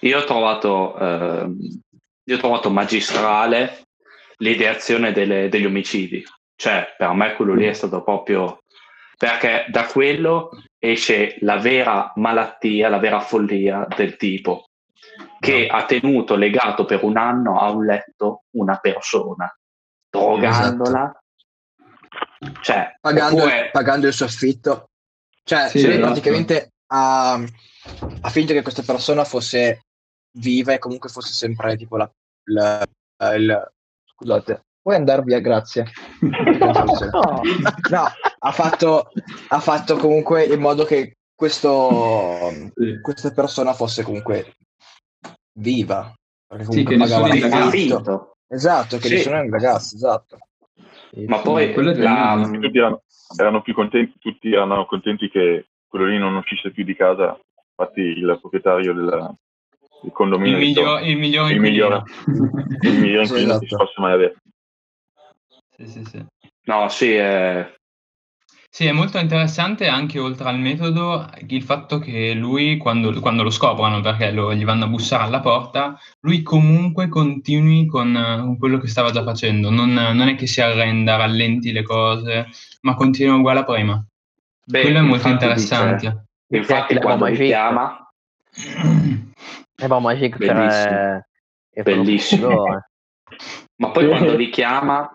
Io 0.00 0.18
ho 0.18 0.24
trovato, 0.24 0.98
ehm, 0.98 1.58
io 2.24 2.36
ho 2.36 2.38
trovato 2.38 2.70
magistrale 2.70 3.84
l'ideazione 4.36 5.12
delle- 5.12 5.48
degli 5.48 5.64
omicidi. 5.64 6.22
Cioè, 6.54 6.94
per 6.96 7.10
me 7.12 7.34
quello 7.34 7.54
lì 7.54 7.64
è 7.66 7.72
stato 7.72 8.02
proprio... 8.02 8.60
Perché 9.16 9.66
da 9.70 9.86
quello 9.86 10.50
esce 10.78 11.36
la 11.40 11.56
vera 11.58 12.12
malattia, 12.16 12.88
la 12.88 12.98
vera 12.98 13.20
follia 13.20 13.86
del 13.96 14.16
tipo, 14.16 14.66
che 15.40 15.66
ha 15.68 15.84
tenuto 15.86 16.34
legato 16.36 16.84
per 16.84 17.02
un 17.02 17.16
anno 17.16 17.58
a 17.58 17.70
un 17.70 17.84
letto 17.86 18.42
una 18.56 18.76
persona, 18.76 19.50
drogandola. 20.10 21.18
Cioè, 22.60 22.96
pagando, 23.00 23.36
oppure- 23.42 23.70
pagando 23.72 24.06
il 24.06 24.12
suo 24.12 24.26
affitto. 24.26 24.90
Cioè, 25.42 25.68
Sì, 25.68 25.78
esatto. 25.86 26.00
praticamente 26.00 26.72
ha, 26.88 27.32
ha 27.34 28.28
finto 28.30 28.52
che 28.52 28.62
questa 28.62 28.82
persona 28.82 29.24
fosse 29.24 29.82
viva 30.38 30.72
e 30.74 30.78
comunque 30.78 31.08
fosse 31.08 31.32
sempre 31.32 31.76
tipo 31.76 31.96
la, 31.96 32.10
la- 32.50 32.84
il- 33.34 33.72
scusate, 34.04 34.64
puoi 34.82 34.96
andare 34.96 35.22
via, 35.22 35.40
grazie. 35.40 35.86
No. 36.20 37.40
No, 37.90 38.06
ha 38.46 38.52
fatto, 38.52 39.10
ha 39.48 39.60
fatto 39.60 39.96
comunque 39.96 40.44
in 40.44 40.60
modo 40.60 40.84
che 40.84 41.16
questo, 41.34 42.50
Sì. 42.74 43.00
questa 43.00 43.32
persona 43.32 43.72
fosse 43.72 44.02
comunque 44.04 44.54
viva. 45.58 46.14
Perché 46.46 46.64
Sì, 46.64 46.70
comunque 46.70 46.94
che 46.94 47.00
nessuno 47.00 47.28
pagava 47.28 47.56
ha 47.56 47.58
l'affitto. 47.58 48.36
Esatto, 48.48 48.98
che 48.98 49.08
Sì. 49.08 49.14
nessuno 49.14 49.42
indagasse, 49.42 49.96
esatto. 49.96 50.38
Ma 51.26 51.40
poi 51.40 51.72
quello 51.72 51.90
è 51.90 51.94
la. 51.96 52.48
Tutti 52.60 52.78
erano, 52.78 53.02
erano 53.36 53.62
più 53.62 53.74
contenti, 53.74 54.16
tutti 54.20 54.52
erano 54.52 54.86
contenti 54.86 55.28
che 55.28 55.66
quello 55.88 56.06
lì 56.06 56.18
non 56.18 56.36
uscisse 56.36 56.70
più 56.70 56.84
di 56.84 56.94
casa. 56.94 57.38
Infatti 57.78 58.00
il 58.00 58.38
proprietario 58.40 58.94
del, 58.94 59.34
del 60.02 60.12
condominio 60.12 60.58
Il, 60.58 60.62
ha 60.62 60.66
detto, 60.66 60.80
miglior, 60.80 61.02
il 61.02 61.18
migliore 61.18 61.52
il 61.52 61.60
migliore, 61.60 62.02
il 62.82 62.98
migliore 63.00 63.26
Sì, 63.26 63.32
inquilino 63.32 63.58
che 63.58 63.64
esatto. 63.64 63.66
si 63.66 63.76
possa 63.76 64.00
mai 64.00 64.12
avere. 64.12 64.36
Sì, 65.76 65.86
sì, 65.88 66.04
sì. 66.04 66.24
no, 66.64 66.88
sì, 66.88 67.16
eh, 67.16 67.74
Sì, 68.76 68.84
è 68.84 68.92
molto 68.92 69.16
interessante 69.16 69.86
anche 69.88 70.18
oltre 70.18 70.50
al 70.50 70.58
metodo 70.58 71.26
il 71.46 71.62
fatto 71.62 71.98
che 71.98 72.34
lui, 72.34 72.76
quando, 72.76 73.10
quando 73.20 73.42
lo 73.42 73.48
scoprono, 73.48 74.02
perché 74.02 74.30
lo- 74.32 74.52
gli 74.52 74.66
vanno 74.66 74.84
a 74.84 74.88
bussare 74.88 75.22
alla 75.22 75.40
porta, 75.40 75.98
lui 76.20 76.42
comunque 76.42 77.08
continui 77.08 77.86
con, 77.86 78.14
eh, 78.14 78.38
con 78.38 78.58
quello 78.58 78.76
che 78.76 78.86
stava 78.88 79.10
già 79.12 79.22
facendo. 79.24 79.70
Non, 79.70 79.94
non 79.94 80.28
è 80.28 80.34
che 80.34 80.46
si 80.46 80.60
arrenda, 80.60 81.16
rallenti 81.16 81.72
le 81.72 81.82
cose, 81.82 82.48
ma 82.82 82.94
continua 82.94 83.36
uguale 83.36 83.60
a 83.60 83.64
prima. 83.64 84.04
beh, 84.66 84.80
quello 84.82 84.98
è 84.98 85.00
molto 85.00 85.26
infatti 85.26 85.32
interessante. 85.32 85.94
dice- 85.96 86.26
infatti, 86.58 86.94
Sì, 86.94 87.00
quando 87.00 87.24
mi 87.30 87.34
chiama, 87.34 88.10
E 89.74 89.86
Magic 89.88 90.36
per... 90.36 90.54
Bellissimo. 90.54 90.94
eh, 90.94 91.26
è 91.70 91.78
un 91.78 91.82
Bellissimo. 91.82 92.76
eh. 92.76 92.80
ma 93.76 93.90
poi 93.90 94.06
quando 94.06 94.36
li 94.36 94.50
chiama, 94.50 95.10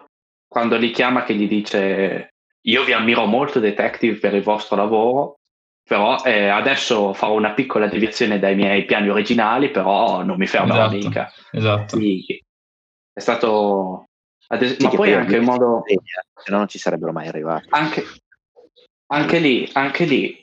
quando 0.47 0.77
li 0.77 0.89
chiama 0.89 1.23
che 1.23 1.35
gli 1.35 1.47
dice 1.47 2.30
io 2.61 2.83
vi 2.83 2.93
ammiro 2.93 3.25
molto 3.25 3.59
detective 3.59 4.17
per 4.19 4.33
il 4.35 4.43
vostro 4.43 4.75
lavoro, 4.75 5.35
però 5.83 6.21
eh, 6.23 6.47
adesso 6.47 7.13
farò 7.13 7.33
una 7.33 7.53
piccola 7.53 7.87
deviazione 7.87 8.39
dai 8.39 8.55
miei 8.55 8.85
piani 8.85 9.09
originali, 9.09 9.71
però 9.71 10.23
non 10.23 10.37
mi 10.37 10.47
fermerò 10.47 10.85
Esatto. 10.85 10.95
mica. 10.95 11.31
Esatto. 11.51 11.97
Sì, 11.97 12.43
è 13.13 13.19
stato... 13.19 14.05
ad 14.47 14.61
es- 14.61 14.77
Sì, 14.77 14.83
ma 14.83 14.89
poi 14.91 15.13
anche 15.13 15.37
in 15.37 15.43
modo... 15.43 15.83
Se 15.85 16.51
no 16.51 16.57
non 16.57 16.67
ci 16.67 16.77
sarebbero 16.79 17.11
mai 17.11 17.27
arrivati. 17.27 17.67
Anche, 17.69 18.03
anche 19.07 19.39
lì, 19.39 19.69
anche 19.73 20.05
lì, 20.05 20.41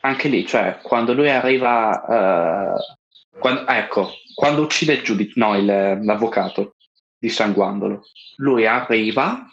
anche 0.00 0.28
lì, 0.28 0.46
cioè 0.46 0.78
quando 0.82 1.12
lui 1.14 1.28
arriva, 1.30 2.74
eh, 2.76 2.96
quando- 3.38 3.66
ecco, 3.66 4.10
quando 4.34 4.62
uccide 4.62 4.94
il 4.94 5.02
giudice, 5.02 5.32
no, 5.36 5.56
il- 5.56 6.00
l'avvocato 6.02 6.74
dissanguandolo, 7.18 8.02
lui 8.36 8.66
arriva, 8.66 9.46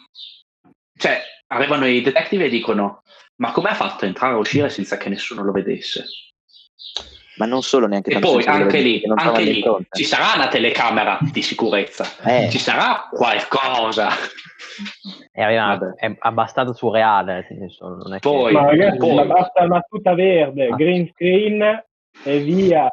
cioè 0.96 1.20
arrivano 1.48 1.86
i 1.86 2.00
detective 2.00 2.46
e 2.46 2.48
dicono, 2.48 3.02
ma 3.36 3.52
come 3.52 3.70
ha 3.70 3.74
fatto 3.74 4.04
a 4.04 4.08
entrare 4.08 4.34
e 4.34 4.38
uscire 4.38 4.68
senza 4.68 4.96
che 4.96 5.08
nessuno 5.08 5.42
lo 5.42 5.52
vedesse? 5.52 6.04
Ma 7.36 7.46
non 7.46 7.62
solo 7.62 7.88
neanche 7.88 8.10
E 8.10 8.12
tanto 8.12 8.30
poi 8.32 8.44
anche 8.44 8.78
lì, 8.78 9.00
che 9.00 9.10
anche 9.12 9.42
lì 9.42 9.64
ci 9.90 10.04
sarà 10.04 10.34
una 10.36 10.46
telecamera 10.46 11.18
di 11.20 11.42
sicurezza, 11.42 12.04
Eh. 12.22 12.48
ci 12.48 12.58
sarà 12.58 13.08
qualcosa. 13.10 14.08
È, 15.32 15.42
arriva- 15.42 15.76
Vabbè. 15.76 15.94
è 15.96 16.14
abbastanza 16.20 16.72
surreale, 16.74 17.44
senso, 17.48 17.88
non 17.88 18.14
è 18.14 18.20
che- 18.20 18.28
Poi- 18.28 18.52
Ma 18.52 18.66
ragazzi, 18.66 18.98
poi- 18.98 19.14
ma 19.14 19.24
basta 19.24 19.64
una 19.64 19.80
tuta 19.88 20.14
verde, 20.14 20.68
Ah. 20.68 20.76
green 20.76 21.10
screen 21.12 21.84
e 22.22 22.38
via. 22.38 22.88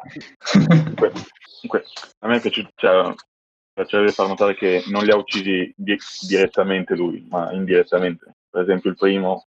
Comunque, 0.60 1.84
a 2.20 2.26
me 2.26 2.40
piace, 2.40 2.68
cioè, 2.74 3.14
piacerebbe 3.72 4.12
far 4.12 4.28
notare 4.28 4.54
che 4.54 4.82
non 4.88 5.04
li 5.04 5.10
ha 5.10 5.16
uccisi 5.16 5.72
di- 5.76 5.98
direttamente 6.26 6.94
lui, 6.94 7.26
ma 7.30 7.52
indirettamente. 7.52 8.36
Per 8.50 8.62
esempio, 8.62 8.90
il 8.90 8.96
primo 8.96 9.46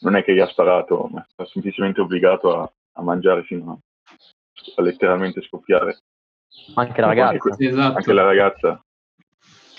non 0.00 0.16
è 0.16 0.24
che 0.24 0.34
gli 0.34 0.40
ha 0.40 0.46
sparato, 0.46 1.08
ma 1.12 1.20
è 1.22 1.26
stato 1.30 1.48
semplicemente 1.50 2.00
obbligato 2.00 2.60
a, 2.60 2.70
a 2.94 3.02
mangiare 3.02 3.42
fino 3.44 3.72
a, 3.72 3.78
a 4.76 4.82
letteralmente 4.82 5.40
scoppiare. 5.42 5.98
anche 6.74 7.00
la 7.00 7.06
ragazza. 7.08 7.48
Anche, 7.50 7.66
Esatto. 7.68 7.96
anche 7.96 8.12
la 8.12 8.22
ragazza. 8.24 8.84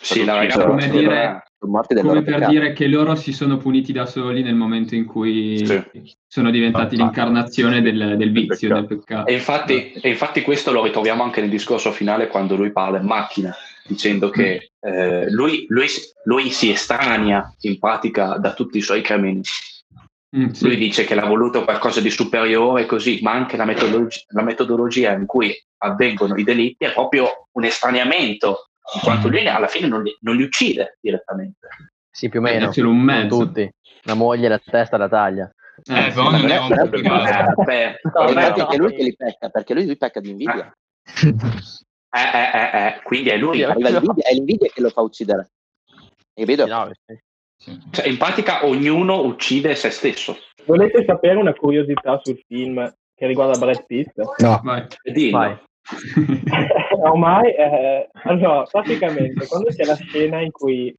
Sì, 0.01 0.23
la 0.23 0.33
Come 0.33 0.47
ragazza 0.47 0.89
dire- 0.91 1.43
morti 1.65 1.93
del 1.95 2.03
Come 2.03 2.21
per 2.21 2.33
peccato. 2.35 2.51
dire 2.51 2.73
che 2.73 2.85
loro 2.87 3.15
si 3.15 3.33
sono 3.33 3.57
puniti 3.57 3.91
da 3.91 4.05
soli 4.05 4.43
nel 4.43 4.53
momento 4.53 4.93
in 4.93 5.05
cui 5.05 5.65
Sì. 5.65 5.81
sono 6.27 6.51
diventati 6.51 6.95
l'incarnazione 6.95 7.81
del, 7.81 8.15
del 8.17 8.31
vizio, 8.31 8.67
peccato. 8.69 8.87
del 8.87 8.97
peccato. 8.99 9.27
E 9.29 9.33
infatti, 9.33 9.91
e 9.93 10.09
infatti 10.09 10.41
questo 10.43 10.71
lo 10.71 10.83
ritroviamo 10.83 11.23
anche 11.23 11.41
nel 11.41 11.49
discorso 11.49 11.91
finale 11.91 12.27
quando 12.27 12.55
lui 12.55 12.71
parla 12.71 12.99
in 12.99 13.05
macchina, 13.05 13.55
dicendo 13.87 14.29
che 14.29 14.71
eh, 14.79 15.29
lui, 15.31 15.65
lui- 15.69 15.87
lui 16.23 16.49
si 16.51 16.71
estranea 16.71 17.53
in 17.61 17.77
pratica 17.79 18.37
da 18.37 18.53
tutti 18.53 18.77
i 18.77 18.81
suoi 18.81 19.01
crimini. 19.01 19.41
Mm, 20.35 20.49
sì. 20.49 20.65
Lui 20.65 20.75
dice 20.77 21.05
che 21.05 21.15
l'ha 21.15 21.25
voluto 21.25 21.63
qualcosa 21.63 22.01
di 22.01 22.09
superiore 22.09 22.85
così, 22.85 23.19
ma 23.21 23.31
anche 23.31 23.55
la, 23.57 23.65
metodologi- 23.65 24.25
la 24.29 24.41
metodologia 24.43 25.11
in 25.13 25.25
cui 25.25 25.53
avvengono 25.77 26.35
i 26.35 26.43
delitti 26.43 26.83
è 26.85 26.91
proprio 26.93 27.47
un 27.53 27.63
estraniamento, 27.63 28.69
in 28.95 29.01
quanto 29.01 29.29
lui 29.29 29.47
alla 29.47 29.67
fine 29.67 29.87
non 29.87 30.03
li, 30.03 30.15
non 30.21 30.35
li 30.35 30.43
uccide 30.43 30.97
direttamente. 30.99 31.67
Sì, 32.11 32.27
più 32.29 32.39
o 32.39 32.41
meno. 32.41 32.59
Mettercelo 32.59 32.89
un 32.89 32.95
Non 32.97 33.05
mezzo. 33.05 33.37
tutti. 33.37 33.69
La 34.03 34.13
moglie, 34.13 34.47
la 34.47 34.59
testa, 34.63 34.97
la 34.97 35.09
taglia. 35.09 35.49
Eh, 35.83 36.07
Eh, 36.07 36.11
però 36.11 36.31
non 36.31 36.47
è 36.49 36.57
un. 36.57 36.71
Eh, 36.71 37.99
E 38.17 38.31
infatti 38.31 38.59
no. 38.59 38.69
è 38.69 38.77
lui 38.77 38.93
che 38.95 39.03
li 39.03 39.15
pecca, 39.15 39.49
perché 39.49 39.73
lui, 39.73 39.85
lui 39.85 39.97
pecca 39.97 40.19
di 40.19 40.29
invidia. 40.29 40.71
eh, 41.23 41.35
eh, 42.15 42.57
eh, 42.57 42.87
eh, 42.87 43.01
quindi 43.03 43.29
è 43.29 43.37
lui. 43.37 43.57
Sì, 43.57 43.63
Arriva 43.63 43.89
l'invidia, 43.89 44.23
è 44.29 44.33
l'invidia 44.33 44.69
che 44.73 44.81
lo 44.81 44.89
fa 44.89 45.01
uccidere. 45.01 45.49
E 46.33 46.45
vedo, 46.45 46.63
Sì, 46.63 46.69
no, 46.69 46.91
sì. 47.05 47.19
Sì. 47.57 47.79
Cioè, 47.91 48.07
in 48.07 48.17
pratica 48.17 48.65
ognuno 48.65 49.23
uccide 49.23 49.75
se 49.75 49.89
stesso. 49.89 50.37
Volete 50.65 51.03
sapere 51.05 51.37
una 51.37 51.53
curiosità 51.53 52.19
sul 52.23 52.39
film 52.47 52.93
che 53.15 53.27
riguarda 53.27 53.57
Brad 53.57 53.85
Pitt? 53.85 54.11
No, 54.37 54.59
Vai. 54.63 54.85
Dillo. 55.03 55.37
Vai. 55.37 55.57
Ormai, 57.01 57.53
eh, 57.53 58.09
allora, 58.23 58.63
praticamente, 58.63 59.47
quando 59.47 59.69
c'è 59.69 59.83
la 59.85 59.95
scena 59.95 60.41
in 60.41 60.51
cui 60.51 60.93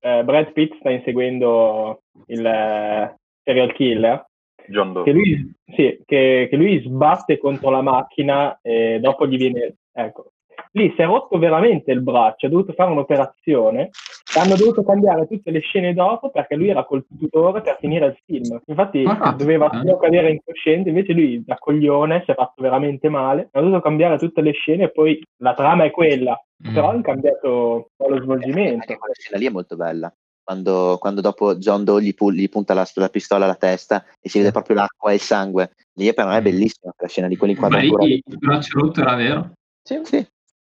eh, 0.00 0.24
Brad 0.24 0.52
Pitt 0.52 0.76
sta 0.78 0.90
inseguendo 0.90 2.02
il 2.26 2.44
eh, 2.44 3.16
serial 3.42 3.72
killer, 3.72 4.26
John 4.68 4.92
Doe. 4.92 5.04
che 5.04 5.12
lui, 5.12 5.54
sì, 5.64 6.00
che, 6.04 6.48
che 6.50 6.56
lui 6.56 6.82
sbatte 6.84 7.38
contro 7.38 7.70
la 7.70 7.82
macchina 7.82 8.58
e 8.60 8.98
dopo 9.00 9.26
gli 9.26 9.36
viene... 9.36 9.76
Ecco, 9.92 10.32
lì 10.76 10.92
si 10.94 11.00
è 11.02 11.06
rotto 11.06 11.38
veramente 11.38 11.90
il 11.90 12.02
braccio, 12.02 12.46
ha 12.46 12.48
dovuto 12.50 12.72
fare 12.74 12.90
un'operazione, 12.90 13.90
e 14.34 14.40
hanno 14.40 14.56
dovuto 14.56 14.82
cambiare 14.84 15.26
tutte 15.26 15.50
le 15.50 15.60
scene 15.60 15.94
dopo 15.94 16.30
perché 16.30 16.54
lui 16.54 16.68
era 16.68 16.84
col 16.84 17.06
tutore 17.18 17.62
per 17.62 17.78
finire 17.80 18.06
il 18.06 18.18
film. 18.24 18.60
Infatti 18.66 19.02
Porca 19.02 19.30
doveva 19.30 19.66
puttana. 19.66 19.84
solo 19.84 19.96
cadere 19.98 20.30
incosciente, 20.30 20.88
invece 20.90 21.12
lui 21.12 21.42
da 21.44 21.56
coglione 21.56 22.22
si 22.24 22.30
è 22.30 22.34
fatto 22.34 22.62
veramente 22.62 23.08
male, 23.08 23.48
ha 23.52 23.60
dovuto 23.60 23.80
cambiare 23.80 24.18
tutte 24.18 24.40
le 24.42 24.52
scene 24.52 24.84
e 24.84 24.90
poi 24.90 25.22
la 25.38 25.54
trama 25.54 25.84
è 25.84 25.90
quella, 25.90 26.38
Mm. 26.66 26.72
però 26.72 26.88
hanno 26.88 27.02
cambiato 27.02 27.48
un 27.74 27.82
po' 27.94 28.08
lo 28.08 28.14
anche 28.14 28.22
svolgimento. 28.24 28.86
quella 28.96 29.12
scena 29.12 29.38
lì 29.38 29.46
è 29.46 29.50
molto 29.50 29.76
bella. 29.76 30.10
Quando, 30.42 30.96
quando 30.98 31.20
dopo 31.20 31.56
John 31.56 31.84
Doe 31.84 32.00
gli, 32.02 32.14
pu- 32.14 32.30
gli 32.30 32.48
punta 32.48 32.72
la, 32.72 32.86
la 32.94 33.08
pistola 33.10 33.44
alla 33.44 33.56
testa 33.56 34.04
e 34.20 34.28
si 34.30 34.38
vede 34.38 34.52
proprio 34.52 34.76
l'acqua 34.76 35.10
e 35.10 35.14
il 35.14 35.20
sangue. 35.20 35.72
Lì 35.98 36.12
per 36.14 36.24
me 36.24 36.38
è 36.38 36.40
bellissima 36.42 36.92
quella 36.96 37.10
scena 37.10 37.28
di 37.28 37.36
Ma 37.38 37.46
lì 37.46 37.56
quell'inquadratura. 37.56 38.04
il 38.04 38.22
braccio 38.38 38.78
rotto 38.78 39.00
era 39.02 39.14
vero? 39.16 39.50
Sì, 39.82 40.00
sì. 40.04 40.26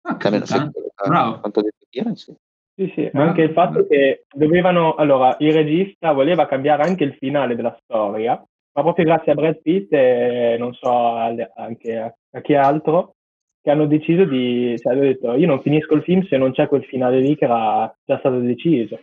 Ah. 0.08 0.72
Bravo. 1.08 1.40
quanto 1.40 1.60
ho 1.60 1.64
detto 1.64 1.86
dire, 1.90 2.16
sì. 2.16 2.34
Sì, 2.76 2.92
sì, 2.94 3.10
Ah, 3.12 3.22
anche 3.24 3.42
il 3.42 3.54
fatto 3.54 3.88
che 3.88 4.26
dovevano, 4.32 4.94
allora, 4.96 5.36
il 5.40 5.52
regista 5.52 6.12
voleva 6.12 6.46
cambiare 6.46 6.84
anche 6.84 7.04
il 7.04 7.16
finale 7.16 7.56
della 7.56 7.76
storia, 7.84 8.34
ma 8.34 8.82
proprio 8.84 9.04
grazie 9.04 9.32
a 9.32 9.36
Brad 9.36 9.62
Pitt 9.62 9.92
e 9.94 10.58
non 10.60 10.74
so 10.74 11.16
alle- 11.16 11.52
anche 11.56 11.98
a, 11.98 12.14
a 12.32 12.42
chi 12.42 12.54
altro, 12.54 13.16
che 13.62 13.72
hanno 13.72 13.88
deciso 13.88 14.26
di, 14.26 14.76
cioè 14.78 14.94
hanno 14.94 15.02
detto 15.02 15.34
io 15.34 15.48
non 15.48 15.62
finisco 15.62 15.96
il 15.96 16.04
film 16.04 16.24
se 16.28 16.38
non 16.38 16.52
c'è 16.52 16.68
quel 16.68 16.86
finale 16.86 17.20
lì 17.20 17.36
che 17.36 17.46
era 17.46 17.92
già 18.06 18.20
stato 18.20 18.40
deciso. 18.40 19.00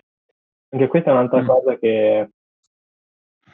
Anche 0.70 0.86
questa 0.86 1.10
è 1.10 1.12
un'altra 1.12 1.42
Mm. 1.42 1.46
cosa 1.46 1.76
che... 1.76 2.28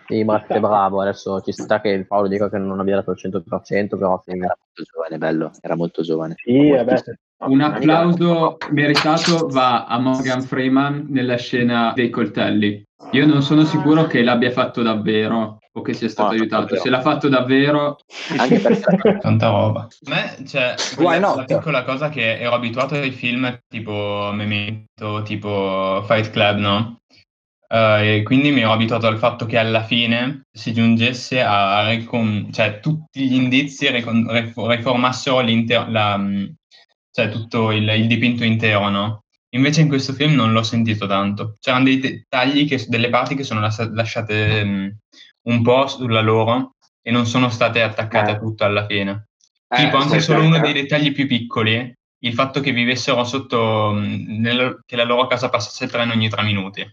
Sì, 0.06 0.24
ma 0.24 0.44
è 0.44 0.60
bravo. 0.60 1.00
Adesso 1.00 1.40
ci 1.40 1.52
sta 1.52 1.80
che 1.80 1.88
il 1.90 2.06
Paolo 2.06 2.28
dica 2.28 2.50
che 2.50 2.58
non 2.58 2.78
abbia 2.80 2.96
dato 2.96 3.12
il 3.12 3.16
100%, 3.16 3.96
però 3.96 4.20
sì. 4.22 4.32
Era 4.32 4.56
molto 4.58 4.82
giovane, 4.82 5.18
bello, 5.18 5.50
era 5.60 5.76
molto 5.76 6.02
giovane. 6.02 6.34
Sì, 6.36 6.70
vabbè, 6.70 7.02
Un 7.40 7.60
applauso 7.62 8.58
meritato 8.70 9.46
va 9.48 9.86
a 9.86 9.98
Morgan 9.98 10.42
Freeman 10.42 11.06
nella 11.08 11.36
scena 11.36 11.92
dei 11.94 12.10
coltelli. 12.10 12.82
Io 13.12 13.26
non 13.26 13.42
sono 13.42 13.64
sicuro 13.64 14.06
che 14.06 14.22
l'abbia 14.22 14.50
fatto 14.50 14.82
davvero 14.82 15.58
o 15.72 15.82
che 15.82 15.94
sia 15.94 16.08
stato 16.10 16.32
No, 16.34 16.38
aiutato. 16.38 16.62
davvero. 16.64 16.82
Se 16.82 16.90
l'ha 16.90 17.00
fatto 17.00 17.28
davvero, 17.28 17.96
Anche 18.36 18.58
perché 18.58 19.16
Tanta 19.22 19.48
roba. 19.48 19.88
A 20.04 20.10
me 20.10 21.18
not? 21.18 21.36
la 21.36 21.44
piccola 21.44 21.82
cosa 21.84 22.10
che 22.10 22.38
ero 22.38 22.52
abituato 22.52 22.94
ai 22.96 23.10
film 23.10 23.58
tipo 23.68 24.30
Memento, 24.34 25.22
tipo 25.24 26.02
Fight 26.06 26.30
Club, 26.30 26.58
no? 26.58 26.98
Eh, 27.72 28.16
e 28.16 28.22
quindi 28.22 28.50
mi 28.50 28.60
ero 28.60 28.72
abituato 28.72 29.06
al 29.06 29.16
fatto 29.16 29.46
che 29.46 29.56
alla 29.56 29.82
fine 29.82 30.42
si 30.52 30.72
giungesse 30.74 31.40
a 31.40 31.88
ricon- 31.88 32.52
cioè 32.52 32.80
tutti 32.80 33.26
gli 33.28 33.34
indizi 33.34 33.88
ricon- 33.90 34.26
ref- 34.28 34.58
riformassero 34.58 35.40
l'intero, 35.40 35.86
la, 35.88 36.16
mh, 36.16 36.54
cioè 37.20 37.30
tutto 37.30 37.70
il, 37.70 37.86
il 37.88 38.06
dipinto 38.06 38.44
intero, 38.44 38.88
no? 38.88 39.24
Invece 39.50 39.82
in 39.82 39.88
questo 39.88 40.12
film 40.12 40.34
non 40.34 40.52
l'ho 40.52 40.62
sentito 40.62 41.06
tanto. 41.06 41.56
C'erano 41.60 41.84
dei 41.84 41.98
dettagli, 41.98 42.66
che, 42.66 42.84
delle 42.86 43.10
parti 43.10 43.34
che 43.34 43.42
sono 43.42 43.60
las- 43.60 43.90
lasciate 43.92 44.64
mh, 44.64 44.96
un 45.48 45.62
po' 45.62 45.86
sulla 45.86 46.20
loro 46.20 46.76
e 47.02 47.10
non 47.10 47.26
sono 47.26 47.50
state 47.50 47.82
attaccate 47.82 48.30
Eh. 48.30 48.34
a 48.34 48.38
tutto 48.38 48.64
alla 48.64 48.86
fine. 48.86 49.26
Eh, 49.68 49.76
Tipo 49.76 49.96
anche 49.96 50.20
solo 50.20 50.44
uno 50.44 50.58
dei 50.60 50.72
dettagli 50.72 51.12
più 51.12 51.26
piccoli, 51.26 51.92
il 52.22 52.34
fatto 52.34 52.60
che 52.60 52.72
vivessero 52.72 53.24
sotto, 53.24 53.92
mh, 53.92 54.40
nel- 54.40 54.80
che 54.86 54.96
la 54.96 55.04
loro 55.04 55.26
casa 55.26 55.48
passasse 55.48 55.84
il 55.84 55.90
treno 55.90 56.12
ogni 56.12 56.28
tre 56.28 56.42
minuti. 56.42 56.88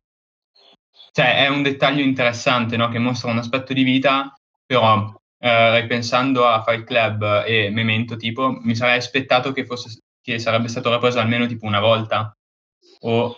Cioè 1.11 1.45
è 1.45 1.47
un 1.47 1.63
dettaglio 1.63 2.03
interessante, 2.03 2.75
no? 2.75 2.89
Che 2.89 2.99
mostra 2.99 3.31
un 3.31 3.37
aspetto 3.37 3.73
di 3.73 3.83
vita, 3.83 4.33
però 4.65 5.13
eh, 5.39 5.79
ripensando 5.79 6.47
a 6.47 6.63
Fight 6.63 6.83
Club 6.83 7.43
e 7.45 7.69
Memento, 7.69 8.17
tipo, 8.17 8.51
mi 8.61 8.75
sarei 8.75 8.97
aspettato 8.97 9.51
che, 9.51 9.65
fosse, 9.65 9.99
che 10.27 10.39
sarebbe 10.39 10.67
stato 10.67 10.91
ripreso 10.91 11.19
almeno 11.19 11.45
tipo 11.45 11.65
una 11.65 11.79
volta 11.79 12.35
o 13.01 13.37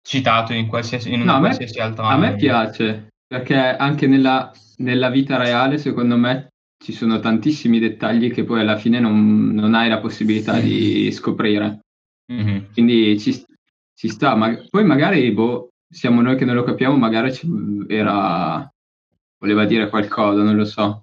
citato 0.00 0.52
in 0.52 0.68
qualsiasi, 0.68 1.12
in 1.12 1.22
No, 1.22 1.32
a 1.32 1.40
me- 1.40 1.48
qualsiasi 1.48 1.80
altra... 1.80 2.06
a 2.06 2.16
me 2.16 2.36
piace 2.36 3.08
perché 3.26 3.56
anche 3.56 4.06
nella, 4.06 4.52
nella 4.76 5.10
vita 5.10 5.36
reale, 5.36 5.78
secondo 5.78 6.16
me, 6.16 6.50
ci 6.78 6.92
sono 6.92 7.18
tantissimi 7.18 7.80
dettagli 7.80 8.30
che 8.30 8.44
poi 8.44 8.60
alla 8.60 8.76
fine 8.76 9.00
non, 9.00 9.48
non 9.48 9.74
hai 9.74 9.88
la 9.88 9.98
possibilità 9.98 10.60
di 10.60 11.10
scoprire. 11.10 11.80
Mhm. 12.32 12.72
Quindi 12.72 13.18
ci, 13.18 13.44
ci 13.94 14.08
sta, 14.08 14.36
ma 14.36 14.56
poi 14.70 14.84
magari 14.84 15.28
boh, 15.32 15.70
siamo 15.88 16.20
noi 16.20 16.36
che 16.36 16.44
non 16.44 16.54
lo 16.54 16.62
capiamo, 16.62 16.96
magari 16.96 17.32
era 17.88 18.70
voleva 19.38 19.64
dire 19.64 19.88
qualcosa, 19.88 20.42
non 20.42 20.54
lo 20.54 20.64
so. 20.64 21.02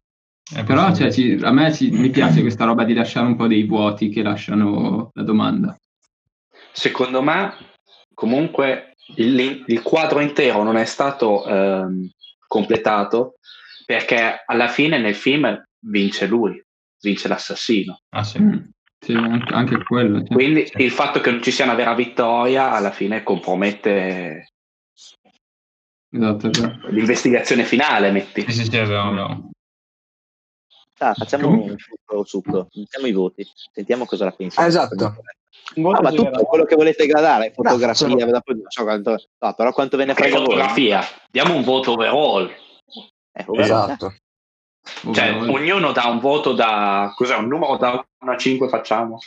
È 0.52 0.64
Però 0.64 0.94
cioè, 0.96 1.12
ci- 1.12 1.38
a 1.42 1.52
me 1.52 1.72
ci- 1.74 1.92
mi 1.92 2.10
piace 2.10 2.42
questa 2.42 2.66
roba 2.66 2.84
di 2.84 2.94
lasciare 2.94 3.28
un 3.28 3.36
po' 3.36 3.48
dei 3.48 3.64
vuoti 3.64 4.10
che 4.10 4.24
lasciano 4.24 5.12
la 5.14 5.24
domanda. 5.24 5.76
Secondo 6.72 7.22
me, 7.22 7.54
comunque, 8.14 8.96
il, 9.16 9.64
il 9.68 9.82
quadro 9.82 10.20
intero 10.22 10.64
non 10.64 10.76
è 10.76 10.86
stato 10.86 11.46
ehm, 11.46 12.10
completato 12.48 13.36
perché 13.86 14.44
alla 14.46 14.68
fine 14.68 14.98
nel 14.98 15.16
film 15.16 15.64
vince 15.86 16.26
lui, 16.28 16.62
vince 17.02 17.28
l'assassino. 17.28 18.00
Ah, 18.10 18.24
sì. 18.24 18.40
Mm, 18.42 18.58
sì, 19.00 19.14
anche, 19.14 19.84
quello. 19.84 20.20
sì. 20.26 20.34
Quindi 20.34 20.66
Sì. 20.68 20.82
il 20.84 20.92
fatto 20.92 21.22
che 21.22 21.32
non 21.32 21.42
ci 21.44 21.52
sia 21.52 21.66
una 21.66 21.76
vera 21.76 21.94
vittoria 21.94 22.72
alla 22.72 22.92
fine 22.92 23.24
compromette 23.24 24.48
Esatto, 26.12 26.50
vero. 26.50 26.80
l'investigazione 26.90 27.64
finale, 27.66 28.12
metti. 28.12 28.42
Sì, 28.48 28.52
sì, 28.52 28.64
sì, 28.66 28.78
è 28.78 28.86
vero, 28.86 29.12
è 29.12 29.14
vero. 29.14 29.50
Ah, 31.00 31.14
facciamo 31.14 31.44
Comunque- 31.48 31.72
un 31.72 31.78
succo, 31.80 32.24
succo, 32.26 32.68
mettiamo 32.74 33.08
i 33.08 33.12
voti, 33.14 33.48
sentiamo 33.74 34.06
cosa 34.06 34.26
la 34.26 34.32
pensi. 34.32 34.60
Ah, 34.60 34.66
esatto. 34.66 35.16
No, 35.76 35.92
ma 35.92 36.12
tutto 36.12 36.44
quello 36.46 36.66
che 36.66 36.76
volete 36.76 37.06
gradare, 37.06 37.52
fotografia, 37.54 37.94
sono- 37.94 38.16
dopo 38.16 38.54
so 38.68 38.84
quanto, 38.84 39.12
no, 39.40 39.54
però 39.54 39.72
quanto 39.72 39.98
ve 39.98 40.06
ne 40.06 40.14
frega 40.14 40.38
voi. 40.38 40.46
fotografia, 40.46 41.02
diamo 41.30 41.56
un 41.56 41.64
voto 41.64 41.92
overall. 41.94 42.50
Eh, 43.32 43.46
Esatto. 43.54 44.14
Cioè, 45.14 45.36
ognuno 45.50 45.92
dà 45.92 46.08
un 46.08 46.20
voto 46.20 46.54
da... 46.54 47.14
Cos'è? 47.16 47.36
Un 47.36 47.48
numero 47.48 47.78
da 47.78 47.92
1 48.24 48.32
a 48.32 48.38
5 48.38 48.68
facciamo? 48.68 49.20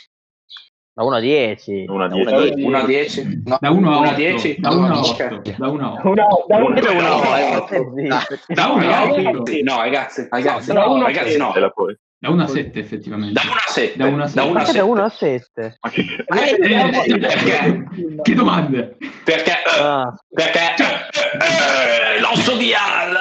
Da 0.95 1.01
1 1.03 1.15
a 1.15 1.19
10. 1.19 1.85
Una 1.87 2.07
Da 2.07 2.13
10. 2.13 2.27
uno 2.29 2.37
a 2.37 2.45
10. 2.45 2.65
1 2.67 2.77
a 2.77 2.85
10? 2.85 3.41
Da 3.41 3.69
1 3.71 3.91
a 3.91 3.97
Una 3.97 4.09
8. 4.09 4.15
dieci? 4.15 4.55
Da 4.59 4.69
1 4.69 4.85
a 4.93 4.99
Ok. 4.99 5.09
8. 5.09 5.41
Da 5.57 5.67
1 5.69 5.83
a 5.85 5.93
8. 5.93 6.07
Una, 6.09 6.25
da 6.47 6.57
una, 6.63 6.79
Da 6.79 6.91
uno 6.91 7.07
a 7.31 7.39
Eh, 7.39 7.55
otto. 7.55 7.93
zitto. 7.95 8.53
Da 8.53 8.67
1 8.67 8.81
a 8.83 8.85
Ragazzi. 8.85 9.25
8? 9.25 9.51
No, 9.63 9.77
ragazzi, 9.77 10.27
ragazzi, 10.29 10.73
Da 10.73 10.85
no, 10.85 10.93
uno 10.93 11.01
a 11.03 11.05
ragazzi, 11.07 11.29
sei. 11.31 11.37
no. 11.39 11.55
E 11.55 11.59
la 11.59 11.69
poi. 11.71 11.97
Da 12.19 12.29
1 12.29 12.43
a 12.43 12.47
7 12.47 12.79
effettivamente. 12.79 13.33
Da 13.33 13.41
1 13.43 13.51
a 13.53 13.69
7. 13.71 13.97
Da 13.97 14.05
uno 14.07 14.23
a 14.23 14.29
Da 14.31 14.43
1 14.43 14.51
a 14.51 14.61
Perché 14.63 14.77
da 14.77 14.83
1 14.85 15.03
a 15.03 15.09
7. 15.09 15.41
7? 15.55 15.77
Ma 15.79 15.89
che 15.89 16.01
Eh, 16.27 17.17
Perché? 17.19 17.83
Che 18.21 18.33
domande? 18.35 18.97
Perché? 19.25 19.51
eh, 19.51 19.79
Ah, 19.81 20.13
Perché? 20.29 20.59
eh, 20.77 22.17
eh, 22.17 22.19
L'osso 22.21 22.55
di 22.55 22.71
Al! 22.71 23.13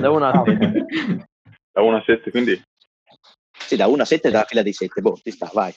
da 0.00 0.10
1 0.10 0.26
a 0.26 0.44
7. 0.44 0.86
da 1.72 1.82
1 1.82 1.96
a 1.96 2.02
7, 2.04 2.30
quindi 2.32 2.60
Sì, 3.58 3.76
da 3.76 3.86
1 3.86 4.02
a 4.02 4.04
7 4.04 4.30
dalla 4.30 4.44
fila 4.44 4.62
dei 4.62 4.72
7. 4.72 5.00
Boh, 5.00 5.18
ci 5.22 5.30
sta, 5.30 5.50
vai. 5.52 5.72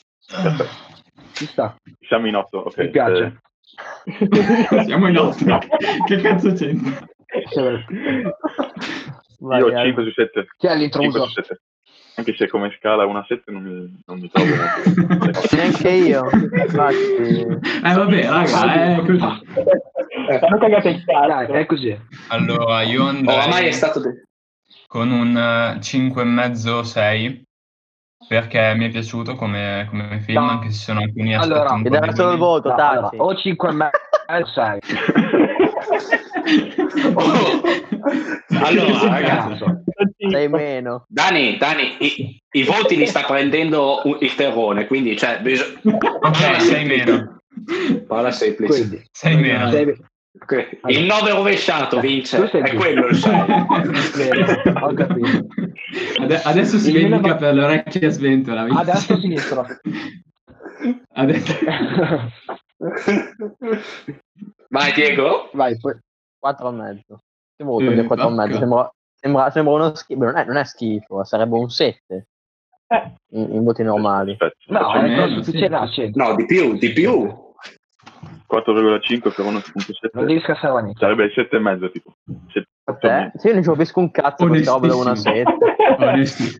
Ci 1.32 1.46
sta. 1.46 1.76
siamo 2.06 2.26
in 2.26 2.36
8. 2.36 2.58
Ok. 2.58 2.78
Mi 2.78 2.90
piace. 2.90 3.40
Eh, 4.04 4.84
Siamo 4.84 5.08
in 5.08 5.16
8. 5.18 5.44
Che 6.06 6.16
cazzo 6.20 6.52
c'entra? 6.52 7.06
Vai, 9.38 9.60
io 9.60 9.70
vai. 9.72 9.84
5 9.86 10.04
su 10.04 10.10
7. 10.12 10.46
Chi 10.56 10.66
è 10.66 10.70
5 10.70 10.76
l'intruso? 10.78 11.26
su 11.26 11.32
7. 11.42 11.60
Anche 12.14 12.34
se 12.36 12.46
come 12.48 12.74
scala 12.78 13.06
1 13.06 13.18
a 13.18 13.24
7 13.26 13.50
non 13.50 13.62
mi, 13.62 14.02
non 14.06 14.18
mi 14.18 14.30
trovo. 14.30 14.50
Neanche 15.56 15.88
io. 15.90 16.28
Infatti, 16.30 16.96
Eh 17.82 17.94
vabbè, 17.94 18.28
raga, 18.28 18.96
è 18.96 19.00
così. 19.00 19.20
Hanno 19.22 20.58
cagato 20.58 20.88
il 20.88 21.04
Dai, 21.04 21.28
cazzo. 21.28 21.52
è 21.52 21.66
così. 21.66 21.98
Allora, 22.28 22.82
io 22.82 23.04
andrei 23.06 23.34
Oramai 23.36 23.66
è 23.66 23.70
stato 23.70 24.00
detto. 24.00 24.26
con 24.88 25.10
un 25.10 25.36
eh, 25.36 25.78
5,5-6 25.80 27.42
perché 28.28 28.74
mi 28.76 28.86
è 28.86 28.90
piaciuto 28.90 29.34
come, 29.34 29.86
come 29.90 30.20
film, 30.20 30.44
No. 30.44 30.50
anche 30.50 30.70
se 30.70 30.78
sono 30.78 31.00
alcuni 31.00 31.34
aspetti 31.34 31.52
Allora, 31.52 31.72
un 31.72 31.82
ti 31.82 31.88
po' 31.88 31.94
dava 31.98 32.14
solo 32.14 32.32
il 32.32 32.38
voto, 32.38 32.68
No, 32.68 32.74
allora, 32.74 33.10
o 33.16 33.34
5 33.34 33.68
e 33.68 33.72
mezzo, 33.72 34.46
6. 34.52 34.78
Allora, 38.62 39.08
ragazzi, 39.08 39.64
Sei 40.30 40.48
meno. 40.48 41.04
Dani, 41.08 41.56
Dani, 41.56 41.96
i, 42.00 42.40
i 42.52 42.62
voti 42.64 42.96
li 42.96 43.06
sta 43.06 43.22
prendendo 43.22 44.02
il 44.20 44.34
terrone, 44.34 44.86
quindi 44.86 45.16
cioè, 45.16 45.40
bisog- 45.40 45.78
Ok, 45.84 46.60
6 46.60 46.84
meno. 46.86 47.38
Parla 48.06 48.30
semplice. 48.30 48.72
Quindi, 48.72 49.02
6 49.10 49.36
meno. 49.36 49.70
sei-. 49.70 49.96
Il 50.86 51.04
9 51.04 51.30
rovesciato 51.30 52.00
vince, 52.00 52.38
Tu 52.38 52.46
sei 52.48 52.60
è 52.62 52.64
giusto. 52.64 52.78
quello 52.78 53.06
il 53.06 53.14
6. 53.16 53.32
bene, 54.16 54.62
ho 54.80 54.94
capito. 54.94 55.46
Ade- 56.20 56.40
adesso 56.42 56.78
si 56.78 56.90
vendica 56.90 57.20
meno- 57.20 57.36
per 57.36 57.54
le 57.54 57.64
orecchie 57.64 58.06
a 58.06 58.10
sventola. 58.10 58.64
visto? 58.64 58.80
Adesso 58.80 59.18
sinistro. 59.20 59.66
Adesso- 61.12 61.54
Vai 64.68 64.92
Diego. 64.94 65.50
Vai, 65.52 65.76
poi. 65.78 65.94
4 66.38 66.68
e 66.68 66.72
mezzo. 66.72 67.22
Che 67.56 67.64
voto 67.64 67.84
Eh, 67.90 67.94
del 67.94 68.06
4 68.06 68.28
e 68.28 68.32
mezzo? 68.32 68.58
Sembra, 68.58 68.90
sembra, 69.14 69.50
sembra 69.50 69.74
uno 69.74 69.94
schifo. 69.94 70.24
Non 70.24 70.36
è, 70.36 70.44
non 70.46 70.56
è 70.56 70.64
schifo, 70.64 71.24
sarebbe 71.24 71.56
un 71.56 71.68
7 71.70 72.26
Eh, 72.88 73.14
in, 73.32 73.52
in 73.52 73.62
voti 73.64 73.82
normali. 73.82 74.36
No, 74.68 74.90
100. 75.88 76.18
No, 76.18 76.34
di 76.34 76.46
più, 76.46 76.76
di 76.78 76.90
più. 76.92 77.50
4,5 78.50 79.20
per 79.34 79.44
Non 79.44 79.54
1.7 79.56 80.24
devi 80.24 80.40
scassare 80.40 80.72
la 80.74 80.80
nicchia. 80.80 81.06
sarebbe 81.08 81.24
il 81.24 81.32
7,5 81.34 81.90
tipo. 81.92 82.14
Se- 82.52 82.66
A 82.84 82.94
te? 82.94 83.32
Sì, 83.36 83.46
io 83.48 83.54
non 83.54 83.62
ci 83.62 83.68
capisco 83.68 84.00
un 84.00 84.10
cazzo 84.10 84.46
questa 84.46 84.72
roba 84.72 84.86
da 84.88 84.94
1 84.96 85.10
a 85.10 85.14
7. 85.14 85.42
Onesti. 85.98 86.56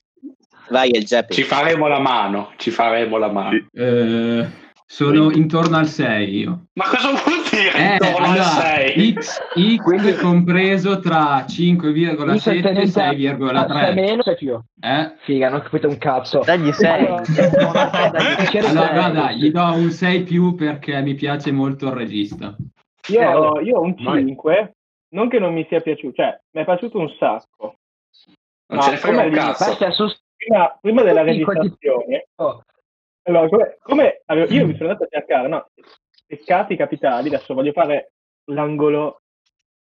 Vai, 0.71 0.91
il 0.97 1.05
Geppi. 1.05 1.35
Ci 1.35 1.43
faremo 1.43 1.87
la 1.89 1.99
mano, 1.99 2.53
ci 2.57 2.71
faremo 2.71 3.19
la 3.19 3.31
mano. 3.31 3.51
Sì. 3.51 3.67
Eh, 3.73 4.47
sono 4.87 5.31
intorno 5.33 5.77
al 5.77 5.87
6 5.87 6.37
io. 6.39 6.65
Ma 6.75 6.85
cosa 6.85 7.09
vuol 7.09 7.43
dire? 7.51 7.52
Eh, 7.83 7.99
allora, 8.17 8.43
6? 8.43 9.13
X, 9.15 9.41
X 9.55 9.77
Quindi- 9.83 10.15
compreso 10.15 11.01
tra 11.01 11.45
5,7 11.47 12.33
e 12.35 12.39
Sei 12.39 12.61
6,3. 12.63 13.93
meno, 13.95 14.23
sei 14.23 14.37
più. 14.37 14.59
Eh? 14.81 15.13
Figa, 15.21 15.49
non 15.49 15.59
ho 15.61 15.63
capito 15.63 15.89
un 15.89 15.99
cazzo. 15.99 16.41
Dagli 16.45 16.71
6. 16.73 17.07
Allora, 17.07 17.91
guarda, 18.93 19.33
gli 19.33 19.51
do 19.51 19.73
un 19.75 19.91
6 19.91 20.23
più 20.23 20.55
perché 20.55 21.01
mi 21.03 21.15
piace 21.15 21.51
molto 21.53 21.87
il 21.87 21.93
regista. 21.93 22.55
io, 23.09 23.61
io 23.61 23.77
ho 23.79 23.83
un 23.83 23.95
Vai. 24.03 24.25
5, 24.27 24.75
non 25.15 25.29
che 25.29 25.39
non 25.39 25.53
mi 25.53 25.67
sia 25.69 25.81
piaciuto, 25.81 26.15
cioè 26.23 26.39
mi 26.53 26.63
è 26.63 26.65
piaciuto 26.65 26.99
un 26.99 27.09
sacco. 27.19 27.77
Non 28.67 28.79
Ma 28.79 28.83
ce 28.83 28.91
ne 28.93 28.97
frega 28.97 29.23
un 29.25 29.31
cazzo. 29.33 29.77
Prima, 30.37 30.77
prima 30.81 31.03
della 31.03 31.23
registrazione, 31.23 32.27
oh, 32.37 32.63
allora, 33.25 33.49
come, 33.49 33.79
come 33.81 34.23
avevo- 34.27 34.53
io 34.53 34.67
mi 34.67 34.73
sono 34.77 34.89
andato 34.91 35.05
a 35.05 35.09
cercare, 35.09 35.47
no, 35.47 35.69
peccati 36.37 36.77
capitali, 36.77 37.29
adesso 37.29 37.53
voglio 37.53 37.73
fare 37.73 38.13
l'angolo 38.51 39.19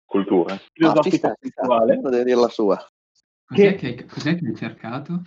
Cultura. 0.05 0.53
No, 0.55 0.59
ci 0.59 0.67
sta, 0.67 0.71
filosofico 0.73 1.11
ci 1.11 1.17
sta. 1.19 1.33
spirituale. 1.35 1.97
Uno 1.97 2.11
deve 2.11 2.25
dire 2.25 2.41
la 2.41 2.49
sua. 2.49 2.87
Cos'è 3.47 3.75
che, 3.77 4.05
cos'è 4.05 4.37
che 4.37 4.47
hai 4.47 4.57
cercato? 4.57 5.23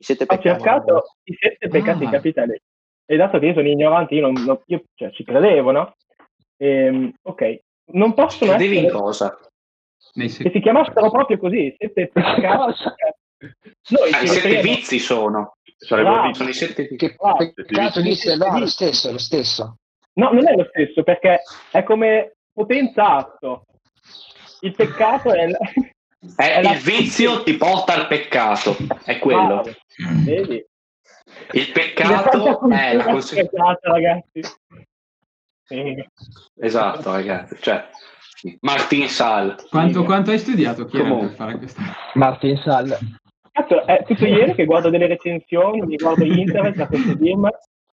I 0.00 0.04
sette 0.04 0.24
Ho 0.24 0.26
peccati. 0.26 0.48
cercato 0.48 1.02
i 1.24 1.34
sette 1.38 1.68
peccati 1.68 2.04
Ah. 2.04 2.10
capitali 2.10 2.60
e 3.06 3.16
dato 3.16 3.38
che 3.38 3.46
io 3.46 3.54
sono 3.54 3.68
ignorante, 3.68 4.14
io, 4.14 4.20
non, 4.30 4.42
non- 4.44 4.60
io, 4.66 4.82
cioè, 4.94 5.10
ci 5.12 5.24
credevo, 5.24 5.70
no? 5.70 5.94
Ehm, 6.58 7.12
ok, 7.22 7.58
non 7.92 8.12
possono 8.14 8.50
Credevi 8.50 8.78
in 8.78 8.84
essere 8.86 9.00
cosa? 9.00 9.38
Nei 10.14 10.26
che 10.26 10.32
se- 10.32 10.50
si 10.50 10.60
chiamassero 10.60 11.10
proprio 11.10 11.38
così, 11.38 11.74
sette 11.78 12.08
peccati. 12.12 12.82
Noi 13.90 14.10
Ah, 14.12 14.20
I 14.22 14.26
sette 14.26 14.48
riferiamo- 14.48 14.62
vizi 14.76 14.98
sono. 14.98 15.56
Sarebbero. 15.78 16.34
Sono 16.34 16.48
i 16.48 16.52
sette 16.54 16.82
vizi. 16.82 16.96
che 16.96 17.14
Ah, 17.18 17.36
peccato 17.36 18.00
no, 18.00 18.56
è 18.56 18.58
lo 18.58 18.66
stesso, 18.66 19.08
è 19.08 19.12
lo 19.12 19.18
stesso. 19.18 19.76
No, 20.18 20.30
non 20.32 20.48
è 20.48 20.54
lo 20.54 20.66
stesso 20.70 21.02
perché 21.04 21.40
è 21.70 21.82
come 21.84 22.34
potenza 22.52 23.16
atto. 23.16 23.64
Il 24.60 24.74
peccato 24.74 25.32
è... 25.32 25.46
la- 25.48 25.58
Eh, 26.36 26.50
è 26.58 26.62
la- 26.62 26.72
il 26.72 26.78
vizio 26.78 27.42
ti 27.44 27.54
porta 27.56 27.94
al 27.94 28.08
peccato, 28.08 28.76
è 29.04 29.18
quello. 29.20 29.62
Bravo. 29.62 29.70
Vedi? 30.24 30.64
Il 31.52 31.70
peccato 31.72 32.68
è 32.70 32.94
la 32.94 33.04
conseguenza. 33.04 33.34
Peccato, 33.36 33.92
ragazzi. 33.92 34.40
Sì. 35.64 36.04
Esatto, 36.60 37.12
ragazzi. 37.12 37.56
Cioè, 37.60 37.88
Martin 38.60 39.08
Sal. 39.08 39.56
Quanto, 39.68 40.02
quanto 40.04 40.30
hai 40.30 40.38
studiato 40.38 40.86
Chiara, 40.86 41.14
per 41.14 41.30
fare 41.30 41.58
questa? 41.58 41.82
Martin 42.14 42.56
Sal. 42.56 42.98
Cazzo, 43.52 43.86
è 43.86 44.02
tutto 44.04 44.24
ieri 44.24 44.54
che 44.54 44.64
guardo 44.64 44.88
delle 44.90 45.06
recensioni, 45.06 45.80
mi 45.82 45.96
guardo 45.96 46.24
internet 46.24 46.74
da 46.76 46.86
questo 46.86 47.14
film. 47.20 47.48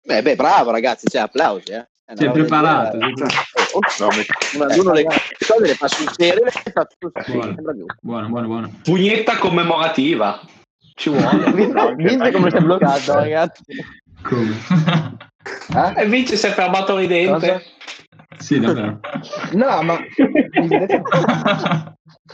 Beh, 0.04 0.22
beh, 0.22 0.36
bravo 0.36 0.70
ragazzi, 0.70 1.06
cioè, 1.08 1.22
applausi. 1.22 1.72
Eh. 1.72 1.86
Sei 2.14 2.30
preparato? 2.30 2.98
uno 2.98 4.92
le 4.92 5.04
cose 5.04 5.66
le 5.66 5.74
fa 5.74 5.88
sul 5.88 6.10
serio, 6.12 6.44
le 6.44 6.50
fa 6.50 6.86
tutto 6.98 7.22
Buono. 8.00 8.28
Buono, 8.28 8.46
buono. 8.46 8.72
Pugnetta 8.82 9.38
commemorativa. 9.38 10.40
Ci 10.94 11.08
vuole. 11.10 11.50
Vince, 11.96 12.30
come 12.30 12.50
si 12.50 12.56
è 12.56 12.60
bloccato, 12.60 13.14
ragazzi. 13.14 13.62
Come? 14.22 14.56
Eh? 15.74 16.02
E 16.02 16.06
Vince 16.06 16.36
si 16.36 16.46
è 16.46 16.50
fermato 16.50 16.96
ridente. 16.96 17.32
Cosa? 17.32 17.62
sì, 18.38 18.60
davvero. 18.60 19.00
No, 19.52 19.82
ma 19.82 19.98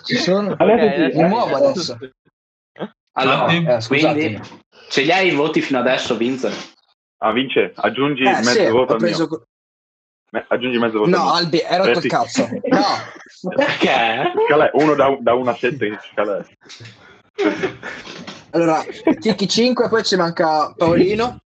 ci 0.05 0.17
sono. 0.17 0.55
Adesso 0.59 1.03
Ok, 1.05 1.13
sì, 1.13 1.17
Mi 1.19 1.29
muovo 1.29 1.57
adesso. 1.57 1.99
Allora, 3.13 3.53
Eh, 3.53 3.79
quindi 3.87 4.41
ce 4.89 5.03
li 5.03 5.13
hai 5.13 5.29
i 5.29 5.35
voti 5.35 5.61
fino 5.61 5.79
adesso, 5.79 6.17
Vince? 6.17 6.53
Ah, 7.21 7.33
vince, 7.33 7.73
aggiungi 7.75 8.23
Eh, 8.23 8.31
mezzo 8.31 8.51
sì, 8.51 8.69
voto 8.69 8.95
ho 8.95 8.97
preso... 8.97 9.47
Me- 10.31 10.45
aggiungi 10.49 10.79
mezzo 10.79 10.99
voto 10.99 11.11
No. 11.11 11.33
Albi, 11.33 11.59
hai 11.67 11.77
rotto 11.79 11.99
il 11.99 12.07
cazzo. 12.07 12.49
No, 12.69 13.55
Perché? 13.55 14.33
Scala 14.47 14.67
è 14.67 14.71
1 14.73 14.95
da, 14.95 15.17
da 15.21 15.35
1 15.35 15.51
a 15.51 15.55
7 15.55 15.77
che 15.91 15.99
scala 16.13 16.39
è. 16.39 16.45
allora, 18.51 18.85
Tiki 19.21 19.47
5, 19.49 19.89
poi 19.89 20.03
ci 20.05 20.17
manca 20.17 20.73
Paolino. 20.77 21.39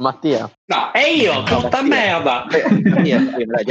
Mattia. 0.00 0.50
No, 0.66 0.92
e 0.94 1.14
io, 1.14 1.42
tutta 1.44 1.82
merda. 1.82 2.46
Eh, 2.48 2.62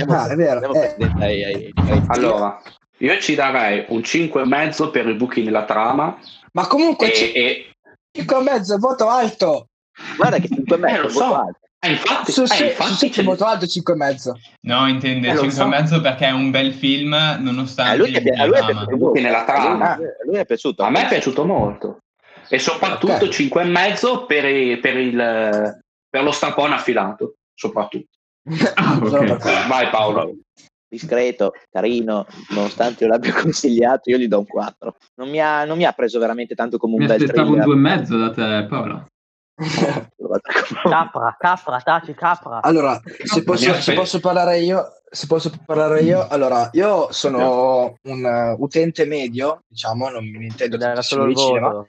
Ah, 0.08 0.28
è 0.30 0.36
vero, 0.36 0.60
diamo 0.60 0.74
eh. 0.76 1.74
Allora, 2.08 2.62
io 3.00 3.20
ci 3.20 3.34
darei 3.36 3.86
un 3.90 4.00
5,5 4.00 4.92
per 4.92 5.08
i 5.08 5.16
buchi 5.16 5.42
nella 5.44 5.66
trama 5.66 6.18
Ma 6.54 6.68
comunque 6.68 7.12
e, 7.12 7.32
e- 7.34 7.72
5 8.16 8.38
e 8.38 8.42
mezzo, 8.44 8.78
voto 8.78 9.10
alto. 9.10 9.70
Guarda 10.18 10.38
che 10.38 10.48
5 10.48 10.76
e 10.76 10.80
Eh, 10.80 10.82
mezzo, 10.82 11.02
lo 11.02 11.10
so. 11.10 11.20
voto 11.26 11.36
alto. 11.36 11.60
Eh, 11.82 11.90
infatti, 11.92 12.32
Su 12.32 12.42
eh, 12.44 12.48
6 12.48 12.68
infatti 12.68 13.12
ce- 13.12 13.24
voto 13.24 13.46
alto 13.46 13.66
5 13.66 13.94
e 13.94 13.96
mezzo. 13.98 14.40
No, 14.68 14.88
intende 14.88 15.30
Eh, 15.30 15.34
lo 15.34 15.50
5 15.50 15.86
so. 15.88 16.02
perché 16.02 16.26
è 16.28 16.32
un 16.32 16.52
bel 16.52 16.74
film 16.74 17.16
nonostante 17.40 17.98
lui, 17.98 18.12
è, 18.12 18.18
a 18.38 18.46
lui 18.46 18.58
è 18.58 18.66
piaciuto 18.66 18.98
Buchi 18.98 19.22
nella 19.22 19.44
trama. 19.46 19.92
A 19.94 20.00
lui- 20.26 20.38
è 20.38 20.46
piaciuto. 20.46 20.84
a 20.84 20.90
me 20.90 21.06
è 21.06 21.08
piaciuto 21.08 21.46
molto 21.46 21.98
e 22.50 22.60
soprattutto 22.60 23.26
Ok. 23.26 23.30
5,5 23.30 24.26
per, 24.26 24.46
i- 24.46 24.78
per, 24.80 24.98
il, 24.98 25.82
per 26.10 26.24
lo 26.24 26.32
stampone 26.32 26.74
affilato 26.74 27.36
soprattutto 27.54 28.08
Ah, 28.76 28.96
Solo 29.06 29.22
ok. 29.22 29.28
per 29.28 29.38
quello. 29.38 29.68
vai 29.68 29.90
Paolo 29.90 30.34
discreto, 30.92 31.54
carino, 31.72 32.26
nonostante 32.50 33.04
io 33.04 33.12
l'abbia 33.12 33.32
consigliato, 33.40 34.10
io 34.10 34.18
gli 34.18 34.28
do 34.28 34.40
un 34.40 34.48
4. 34.48 34.96
Non 35.18 35.30
mi 35.30 35.40
ha, 35.40 35.64
non 35.64 35.78
mi 35.78 35.86
ha 35.86 35.92
preso 35.92 36.18
veramente 36.18 36.56
tanto 36.56 36.78
come 36.80 36.94
un 36.96 37.02
Mi 37.02 37.06
bel 37.06 37.22
aspettavo 37.22 37.50
un 37.52 37.60
thriller. 37.60 37.66
due 37.66 37.76
e 37.76 37.96
mezzo 37.96 38.18
da 38.18 38.32
te, 38.32 38.66
Paola. 38.68 39.06
Capra, 40.84 41.36
capra, 41.38 41.82
taci, 41.82 42.14
capra. 42.14 42.62
Allora, 42.62 43.02
se 43.24 43.44
posso, 43.44 43.74
se 43.82 43.94
posso 43.94 44.20
parlare 44.20 44.60
io, 44.60 45.02
se 45.10 45.28
posso 45.28 45.52
parlare 45.66 46.02
io, 46.02 46.28
allora, 46.28 46.70
io 46.74 47.12
sono 47.12 47.98
un 48.04 48.24
uh, 48.24 48.62
utente 48.64 49.06
medio, 49.06 49.64
diciamo, 49.68 50.10
non 50.10 50.24
mi 50.26 50.46
intendo 50.46 50.80
Era 50.80 51.02
solo 51.02 51.26
il 51.26 51.36
cinema. 51.36 51.86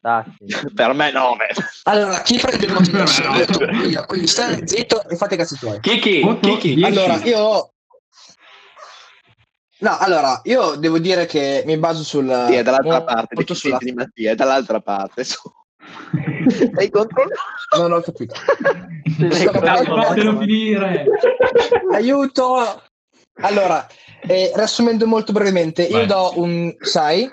per 0.74 0.92
me 0.92 1.10
9. 1.10 1.46
Allora, 1.84 2.20
chi 2.20 2.38
prende 2.38 2.66
io, 2.66 4.04
quindi 4.06 4.26
stai 4.26 4.66
zitto 4.68 5.08
e 5.08 5.16
fate 5.16 5.34
i 5.34 5.38
cazzi 5.38 5.58
tuoi. 5.58 5.80
Kiki, 5.80 6.38
Kiki. 6.40 6.84
Allora, 6.84 7.16
io... 7.24 7.70
No, 9.78 9.98
allora, 9.98 10.40
io 10.44 10.74
devo 10.76 10.98
dire 10.98 11.26
che 11.26 11.62
mi 11.66 11.76
baso 11.76 12.02
sul... 12.02 12.26
Sì, 12.48 12.54
è 12.54 12.62
dall'altra 12.62 12.90
molto 12.90 13.04
parte, 13.04 13.34
molto 13.34 13.52
di 13.52 13.58
sulla... 13.58 13.78
di 13.80 13.92
Mattia, 13.92 14.30
è 14.32 14.34
dall'altra 14.34 14.80
parte. 14.80 15.24
su. 15.24 15.40
Sei 16.74 16.90
contro 16.90 17.24
Non 17.76 17.92
ho 17.92 18.00
capito. 18.00 18.34
Fatelo 19.18 20.38
finire! 20.38 21.06
Aiuto! 21.92 22.82
Allora, 23.40 23.86
eh, 24.26 24.52
riassumendo 24.54 25.06
molto 25.06 25.32
brevemente, 25.32 25.82
io 25.82 25.98
Vai. 25.98 26.06
do 26.06 26.32
un 26.36 26.74
6 26.78 27.30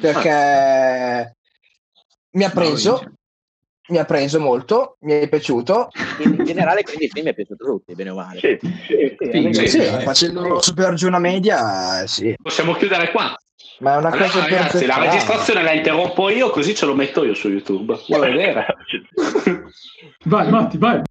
perché 0.00 1.36
mi 2.32 2.44
ha 2.44 2.50
preso, 2.50 3.12
mi 3.88 3.98
ha 3.98 4.04
preso 4.04 4.40
molto, 4.40 4.96
mi 5.00 5.12
è 5.12 5.28
piaciuto. 5.28 5.88
In 6.18 6.44
generale, 6.44 6.82
quindi 6.82 7.04
il 7.04 7.10
film 7.10 7.26
è 7.26 7.34
piaciuto 7.34 7.64
tutti, 7.64 7.94
bene 7.94 8.10
o 8.10 8.14
male. 8.14 8.38
Sì, 8.40 8.58
sì. 8.60 9.16
Sì, 9.18 9.52
Sì, 9.52 9.68
Sì, 9.68 9.80
sì. 9.80 10.00
facendo 10.02 10.60
su 10.62 10.72
per 10.74 10.94
giù 10.94 11.08
una 11.08 11.18
media, 11.18 12.06
sì. 12.06 12.34
Possiamo 12.40 12.74
chiudere 12.74 13.10
qua. 13.10 13.36
Ma 13.82 13.94
è 13.94 13.96
una 13.96 14.10
Allora, 14.10 14.24
cosa 14.26 14.40
ragazzi, 14.42 14.86
la 14.86 14.94
perfetta. 14.94 15.10
registrazione 15.10 15.62
la 15.64 15.72
interrompo 15.72 16.30
io, 16.30 16.50
così 16.50 16.72
ce 16.72 16.86
lo 16.86 16.94
metto 16.94 17.24
io 17.24 17.34
su 17.34 17.48
YouTube. 17.48 17.98
Vuoi 18.06 18.30
vedere? 18.30 18.64
Vai, 20.24 20.48
Matti, 20.50 20.78
vai! 20.78 21.00